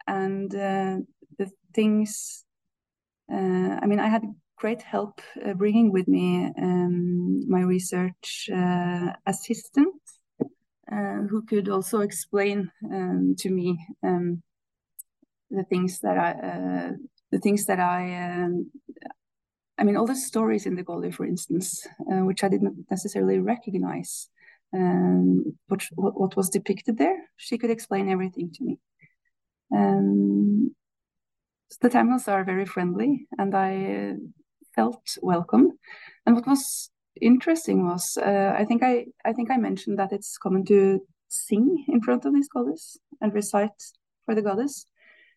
and 0.08 0.54
uh, 0.54 0.98
the 1.38 1.52
things, 1.74 2.46
I 3.30 3.86
mean, 3.86 4.00
I 4.00 4.08
had 4.08 4.24
great 4.58 4.82
help 4.82 5.22
uh, 5.46 5.54
bringing 5.54 5.92
with 5.92 6.08
me 6.08 6.52
um, 6.58 7.50
my 7.50 7.62
research 7.62 8.50
uh, 8.54 9.14
assistant, 9.26 9.96
uh, 10.92 11.28
who 11.30 11.44
could 11.46 11.70
also 11.70 12.00
explain 12.00 12.72
um, 12.92 13.36
to 13.40 13.50
me 13.50 13.78
um, 14.04 14.42
the 15.50 15.64
things 15.64 16.00
that 16.00 16.18
I, 16.18 16.92
the 17.32 17.40
things 17.40 17.66
that 17.66 17.80
I 17.80 18.44
um, 18.44 18.72
I 19.78 19.84
mean, 19.84 19.98
all 19.98 20.06
the 20.06 20.16
stories 20.16 20.66
in 20.66 20.76
the 20.76 20.84
Kolu, 20.84 21.12
for 21.14 21.26
instance, 21.26 21.88
uh, 22.12 22.24
which 22.26 22.44
I 22.44 22.50
didn't 22.50 22.86
necessarily 22.92 23.40
recognize, 23.40 24.30
um, 24.74 25.58
what, 25.68 25.82
what 25.96 26.36
was 26.36 26.50
depicted 26.50 26.98
there, 26.98 27.18
she 27.38 27.58
could 27.58 27.72
explain 27.72 28.10
everything 28.10 28.52
to 28.54 28.64
me. 28.64 28.80
Um, 29.76 30.76
so 31.70 31.78
the 31.82 31.90
Tamils 31.90 32.28
are 32.28 32.44
very 32.44 32.66
friendly, 32.66 33.28
and 33.38 33.56
I 33.56 34.14
felt 34.76 35.18
welcome. 35.22 35.72
And 36.26 36.36
what 36.36 36.48
was 36.48 36.92
interesting 37.20 37.88
was, 37.88 38.18
uh, 38.18 38.54
I 38.56 38.66
think 38.66 38.84
I, 38.84 39.06
I 39.26 39.34
think 39.34 39.50
I 39.50 39.58
mentioned 39.58 39.98
that 39.98 40.12
it's 40.12 40.38
common 40.38 40.66
to 40.66 41.00
sing 41.30 41.86
in 41.88 42.02
front 42.02 42.26
of 42.26 42.34
these 42.34 42.48
goddess 42.48 42.98
and 43.22 43.34
recite 43.34 43.70
for 44.26 44.36
the 44.36 44.42
goddess. 44.44 44.86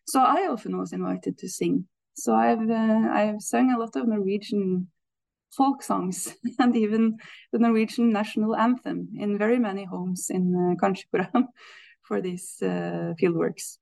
So 0.05 0.21
I 0.21 0.47
often 0.49 0.77
was 0.77 0.93
invited 0.93 1.37
to 1.39 1.49
sing 1.49 1.87
so 2.17 2.33
I've 2.33 2.69
uh, 2.69 3.09
I've 3.11 3.41
sung 3.41 3.71
a 3.71 3.77
lot 3.77 3.95
of 3.95 4.07
Norwegian 4.07 4.87
folk 5.55 5.83
songs 5.83 6.35
and 6.59 6.75
even 6.75 7.17
the 7.51 7.59
Norwegian 7.59 8.11
national 8.11 8.55
anthem 8.55 9.09
in 9.17 9.37
very 9.37 9.59
many 9.59 9.85
homes 9.85 10.29
in 10.29 10.53
uh, 10.55 10.83
Kanchipuram 10.83 11.45
for 12.01 12.19
these 12.21 12.57
uh, 12.61 13.13
fieldworks. 13.21 13.77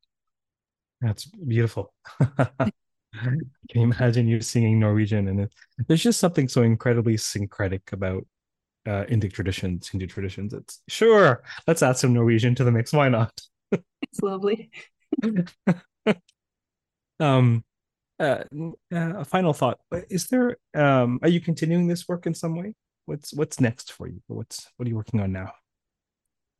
That's 1.02 1.26
beautiful. 1.26 1.94
Can 2.20 3.42
you 3.74 3.84
imagine 3.84 4.28
you 4.28 4.42
singing 4.42 4.80
Norwegian? 4.80 5.30
And 5.30 5.40
it, 5.42 5.54
there's 5.88 6.04
just 6.04 6.20
something 6.20 6.50
so 6.50 6.64
incredibly 6.64 7.16
syncretic 7.16 7.94
about 7.94 8.26
uh, 8.86 9.06
Indic 9.06 9.32
traditions, 9.32 9.88
Hindu 9.88 10.08
traditions. 10.08 10.54
It's 10.54 10.82
sure, 10.90 11.42
let's 11.68 11.82
add 11.82 11.98
some 11.98 12.14
Norwegian 12.14 12.56
to 12.56 12.66
the 12.66 12.72
mix. 12.72 12.92
Why 12.92 13.08
not? 13.08 13.40
it's 13.72 14.22
lovely. 14.22 14.70
um, 17.20 17.64
uh, 18.20 18.44
uh, 18.94 19.20
a 19.20 19.26
final 19.26 19.54
thought. 19.54 19.80
Is 20.10 20.28
there 20.28 20.58
um 20.74 21.20
are 21.22 21.30
you 21.30 21.42
continuing 21.42 21.88
this 21.88 22.08
work 22.08 22.26
in 22.26 22.34
some 22.34 22.56
way? 22.56 22.74
What's 23.06 23.34
what's 23.34 23.60
next 23.60 23.92
for 23.92 24.08
you? 24.08 24.22
What's 24.28 24.70
what 24.78 24.86
are 24.86 24.90
you 24.90 24.96
working 24.96 25.20
on 25.20 25.32
now? 25.32 25.52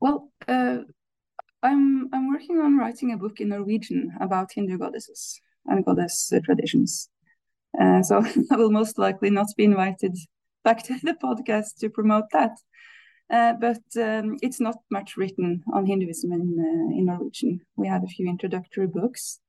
Well 0.00 0.30
uh, 0.46 0.78
i'm 1.62 2.08
i'm 2.12 2.28
working 2.28 2.60
on 2.60 2.76
writing 2.76 3.12
a 3.12 3.16
book 3.16 3.40
in 3.40 3.48
norwegian 3.48 4.12
about 4.20 4.52
hindu 4.52 4.76
goddesses 4.76 5.40
and 5.66 5.84
goddess 5.84 6.32
traditions. 6.44 7.08
Uh, 7.80 8.02
so 8.02 8.22
i 8.50 8.56
will 8.56 8.70
most 8.70 8.98
likely 8.98 9.30
not 9.30 9.48
be 9.56 9.64
invited 9.64 10.16
back 10.64 10.82
to 10.82 10.98
the 11.02 11.14
podcast 11.14 11.78
to 11.78 11.88
promote 11.88 12.28
that. 12.32 12.56
Uh, 13.28 13.54
but 13.54 13.82
um, 14.00 14.36
it's 14.40 14.60
not 14.60 14.76
much 14.90 15.16
written 15.16 15.64
on 15.74 15.84
hinduism 15.84 16.32
in, 16.32 16.42
uh, 16.60 16.96
in 16.96 17.06
norwegian. 17.06 17.60
We 17.76 17.88
have 17.88 18.04
a 18.04 18.06
few 18.06 18.28
introductory 18.28 18.86
books 18.86 19.40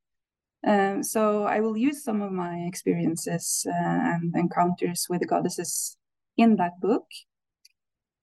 um, 0.68 1.02
so 1.02 1.44
I 1.44 1.62
will 1.62 1.78
use 1.78 2.04
some 2.04 2.22
of 2.22 2.34
my 2.34 2.66
experiences 2.68 3.66
uh, 3.70 3.74
and 3.74 4.36
encounters 4.36 5.08
with 5.10 5.22
the 5.22 5.28
goddesses 5.28 5.96
in 6.36 6.58
that 6.58 6.82
book. 6.82 7.06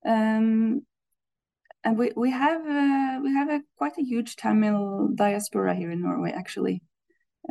Um, 0.07 0.83
and 1.85 1.99
we, 1.99 2.13
we 2.15 2.31
have 2.31 2.61
uh, 2.61 3.21
we 3.23 3.33
have 3.33 3.49
a 3.49 3.63
quite 3.79 3.97
a 3.99 4.05
huge 4.05 4.37
Tamil 4.37 5.09
diaspora 5.15 5.75
here 5.75 5.91
in 5.91 6.03
Norway 6.03 6.33
actually. 6.33 6.83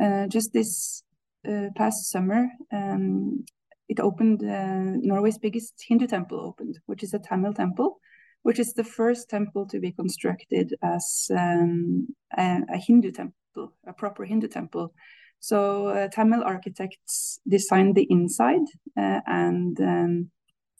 Uh, 0.00 0.28
just 0.28 0.52
this 0.52 1.02
uh, 1.48 1.68
past 1.76 2.10
summer, 2.10 2.48
um, 2.72 3.44
it 3.88 3.98
opened 3.98 4.42
uh, 4.44 4.96
Norway's 5.02 5.38
biggest 5.38 5.74
Hindu 5.88 6.06
temple 6.06 6.40
opened, 6.40 6.78
which 6.86 7.02
is 7.02 7.14
a 7.14 7.18
Tamil 7.18 7.52
temple, 7.52 7.98
which 8.42 8.60
is 8.60 8.74
the 8.74 8.84
first 8.84 9.28
temple 9.28 9.66
to 9.66 9.80
be 9.80 9.90
constructed 9.90 10.74
as 10.82 11.28
um, 11.32 12.08
a, 12.36 12.60
a 12.72 12.78
Hindu 12.78 13.10
temple 13.10 13.43
temple, 13.54 13.72
a 13.86 13.92
proper 13.92 14.24
Hindu 14.24 14.48
temple. 14.48 14.94
So 15.40 15.88
uh, 15.88 16.08
Tamil 16.08 16.42
architects 16.42 17.40
designed 17.46 17.94
the 17.94 18.06
inside, 18.10 18.66
uh, 18.96 19.20
and 19.26 19.78
um, 19.80 20.30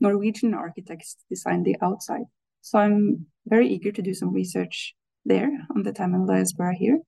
Norwegian 0.01 0.55
architects 0.55 1.17
designed 1.29 1.67
the 1.67 1.77
outside. 1.83 2.27
So 2.63 2.79
I'm 2.79 3.27
very 3.47 3.69
eager 3.69 3.93
to 3.93 4.03
do 4.03 4.15
some 4.15 4.33
research 4.33 4.95
there 5.25 5.51
on 5.75 5.83
the 5.83 5.93
Tamil 5.93 6.27
diaspora 6.27 6.75
here, 6.75 7.01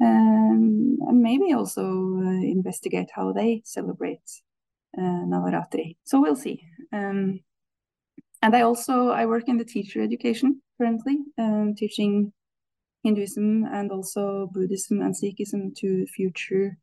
um, 0.00 0.98
and 1.08 1.20
maybe 1.20 1.52
also 1.52 1.82
uh, 1.82 2.42
investigate 2.42 3.10
how 3.12 3.32
they 3.32 3.62
celebrate 3.64 4.22
uh, 4.96 5.24
Navaratri. 5.26 5.96
So 6.04 6.20
we'll 6.20 6.36
see. 6.36 6.62
Um, 6.92 7.40
and 8.40 8.54
I 8.54 8.62
also 8.62 9.08
I 9.08 9.26
work 9.26 9.48
in 9.48 9.58
the 9.58 9.64
teacher 9.64 10.00
education 10.02 10.62
currently, 10.78 11.16
um, 11.38 11.74
teaching 11.74 12.32
Hinduism 13.04 13.64
and 13.64 13.92
also 13.92 14.50
Buddhism 14.52 15.00
and 15.02 15.14
Sikhism 15.14 15.74
to 15.76 16.06
future 16.06 16.78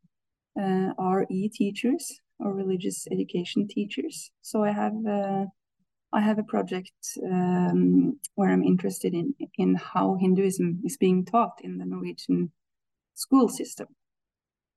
uh, 0.60 0.92
RE 1.00 1.52
teachers 1.54 2.20
or 2.40 2.54
religious 2.54 3.08
education 3.12 3.68
teachers. 3.68 4.32
So 4.42 4.64
I 4.64 4.72
have 4.72 4.94
uh, 5.08 5.46
I 6.14 6.22
have 6.22 6.40
a 6.40 6.44
project 6.44 6.92
um, 7.26 8.20
where 8.36 8.52
I'm 8.52 8.64
interested 8.64 9.14
in 9.14 9.34
in 9.56 9.76
how 9.76 10.18
Hinduism 10.20 10.82
is 10.84 10.98
being 10.98 11.26
taught 11.26 11.60
in 11.64 11.78
the 11.78 11.86
Norwegian 11.86 12.52
school 13.16 13.48
system. 13.50 13.88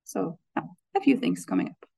So 0.04 0.38
yeah, 0.56 0.64
a 0.96 1.00
few 1.00 1.16
things 1.16 1.44
coming 1.44 1.68
up. 1.68 1.88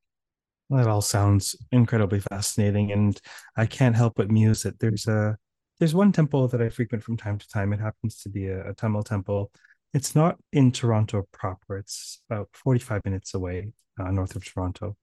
Well, 0.69 0.83
that 0.83 0.91
all 0.91 1.03
sounds 1.03 1.55
incredibly 1.71 2.21
fascinating, 2.21 2.91
and 2.91 3.21
I 3.57 3.67
can't 3.67 3.95
help 3.95 4.15
but 4.17 4.31
muse 4.31 4.65
that 4.65 4.81
there's 4.81 5.07
a 5.07 5.37
there's 5.79 5.95
one 5.95 6.13
temple 6.13 6.49
that 6.49 6.63
I 6.63 6.69
frequent 6.69 7.05
from 7.05 7.17
time 7.17 7.39
to 7.39 7.49
time. 7.49 7.73
It 7.73 7.81
happens 7.81 8.21
to 8.23 8.29
be 8.29 8.47
a, 8.47 8.71
a 8.71 8.75
Tamil 8.75 9.03
temple. 9.03 9.51
It's 9.93 10.15
not 10.15 10.39
in 10.53 10.73
Toronto 10.73 11.27
proper. 11.33 11.79
It's 11.79 12.23
about 12.31 12.49
45 12.53 13.05
minutes 13.05 13.35
away, 13.35 13.73
uh, 13.99 14.11
north 14.11 14.37
of 14.37 14.45
Toronto. 14.45 14.97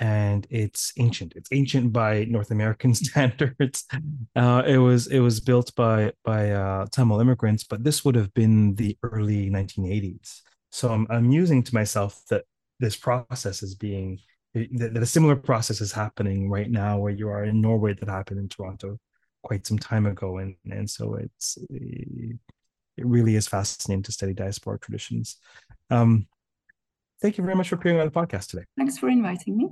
And 0.00 0.46
it's 0.50 0.92
ancient. 0.98 1.34
It's 1.36 1.50
ancient 1.52 1.92
by 1.92 2.24
North 2.24 2.50
American 2.50 2.94
standards. 2.94 3.84
Uh, 4.34 4.62
it 4.66 4.78
was 4.78 5.06
it 5.06 5.20
was 5.20 5.38
built 5.38 5.72
by 5.76 6.12
by 6.24 6.50
uh, 6.50 6.86
Tamil 6.90 7.20
immigrants, 7.20 7.62
but 7.62 7.84
this 7.84 8.04
would 8.04 8.16
have 8.16 8.34
been 8.34 8.74
the 8.74 8.98
early 9.04 9.50
1980s. 9.50 10.40
So 10.72 10.90
I'm, 10.90 11.06
I'm 11.10 11.28
musing 11.28 11.62
to 11.62 11.74
myself 11.74 12.20
that 12.30 12.44
this 12.80 12.96
process 12.96 13.62
is 13.62 13.76
being 13.76 14.18
that 14.54 14.96
a 14.96 15.06
similar 15.06 15.36
process 15.36 15.80
is 15.80 15.92
happening 15.92 16.50
right 16.50 16.70
now, 16.70 16.98
where 16.98 17.12
you 17.12 17.28
are 17.28 17.44
in 17.44 17.60
Norway 17.60 17.94
that 17.94 18.08
happened 18.08 18.40
in 18.40 18.48
Toronto 18.48 18.98
quite 19.44 19.66
some 19.66 19.78
time 19.78 20.06
ago, 20.06 20.38
and 20.38 20.56
and 20.70 20.88
so 20.88 21.14
it's 21.14 21.56
it 22.96 23.06
really 23.06 23.36
is 23.36 23.46
fascinating 23.46 24.02
to 24.02 24.12
study 24.12 24.34
diasporic 24.34 24.80
traditions. 24.80 25.36
Um, 25.90 26.26
thank 27.22 27.38
you 27.38 27.44
very 27.44 27.56
much 27.56 27.68
for 27.68 27.76
appearing 27.76 28.00
on 28.00 28.06
the 28.06 28.12
podcast 28.12 28.48
today. 28.48 28.64
Thanks 28.76 28.98
for 28.98 29.08
inviting 29.08 29.56
me. 29.56 29.68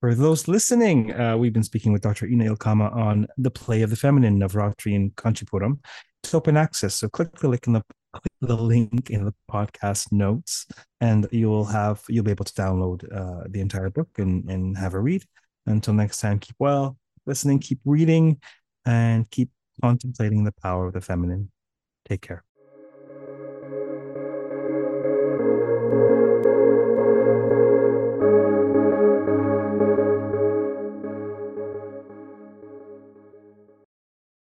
For 0.00 0.14
those 0.14 0.46
listening, 0.46 1.18
uh, 1.18 1.36
we've 1.36 1.52
been 1.52 1.64
speaking 1.64 1.92
with 1.92 2.02
Dr. 2.02 2.26
Ina 2.26 2.54
Ilkama 2.54 2.94
on 2.94 3.26
the 3.38 3.50
play 3.50 3.82
of 3.82 3.90
the 3.90 3.96
feminine 3.96 4.38
Navaratri 4.38 4.92
in 4.92 5.10
Kanchipuram. 5.12 5.78
It's 6.22 6.34
open 6.34 6.56
access, 6.56 6.96
so 6.96 7.08
click 7.08 7.34
the 7.38 7.48
link 7.48 7.66
in 7.66 7.72
the 7.72 7.82
click 8.12 8.32
the 8.40 8.56
link 8.56 9.10
in 9.10 9.24
the 9.24 9.34
podcast 9.50 10.12
notes, 10.12 10.66
and 11.00 11.26
you'll 11.32 11.64
have 11.64 12.02
you'll 12.08 12.24
be 12.24 12.30
able 12.30 12.44
to 12.44 12.52
download 12.52 13.04
uh, 13.14 13.44
the 13.48 13.60
entire 13.60 13.90
book 13.90 14.08
and 14.18 14.50
and 14.50 14.76
have 14.76 14.94
a 14.94 15.00
read. 15.00 15.24
Until 15.66 15.94
next 15.94 16.20
time, 16.20 16.38
keep 16.38 16.56
well, 16.58 16.96
listening, 17.26 17.58
keep 17.58 17.80
reading, 17.84 18.40
and 18.86 19.30
keep 19.30 19.50
contemplating 19.82 20.44
the 20.44 20.52
power 20.52 20.86
of 20.88 20.94
the 20.94 21.02
feminine. 21.02 21.50
Take 22.08 22.22
care. 22.22 22.44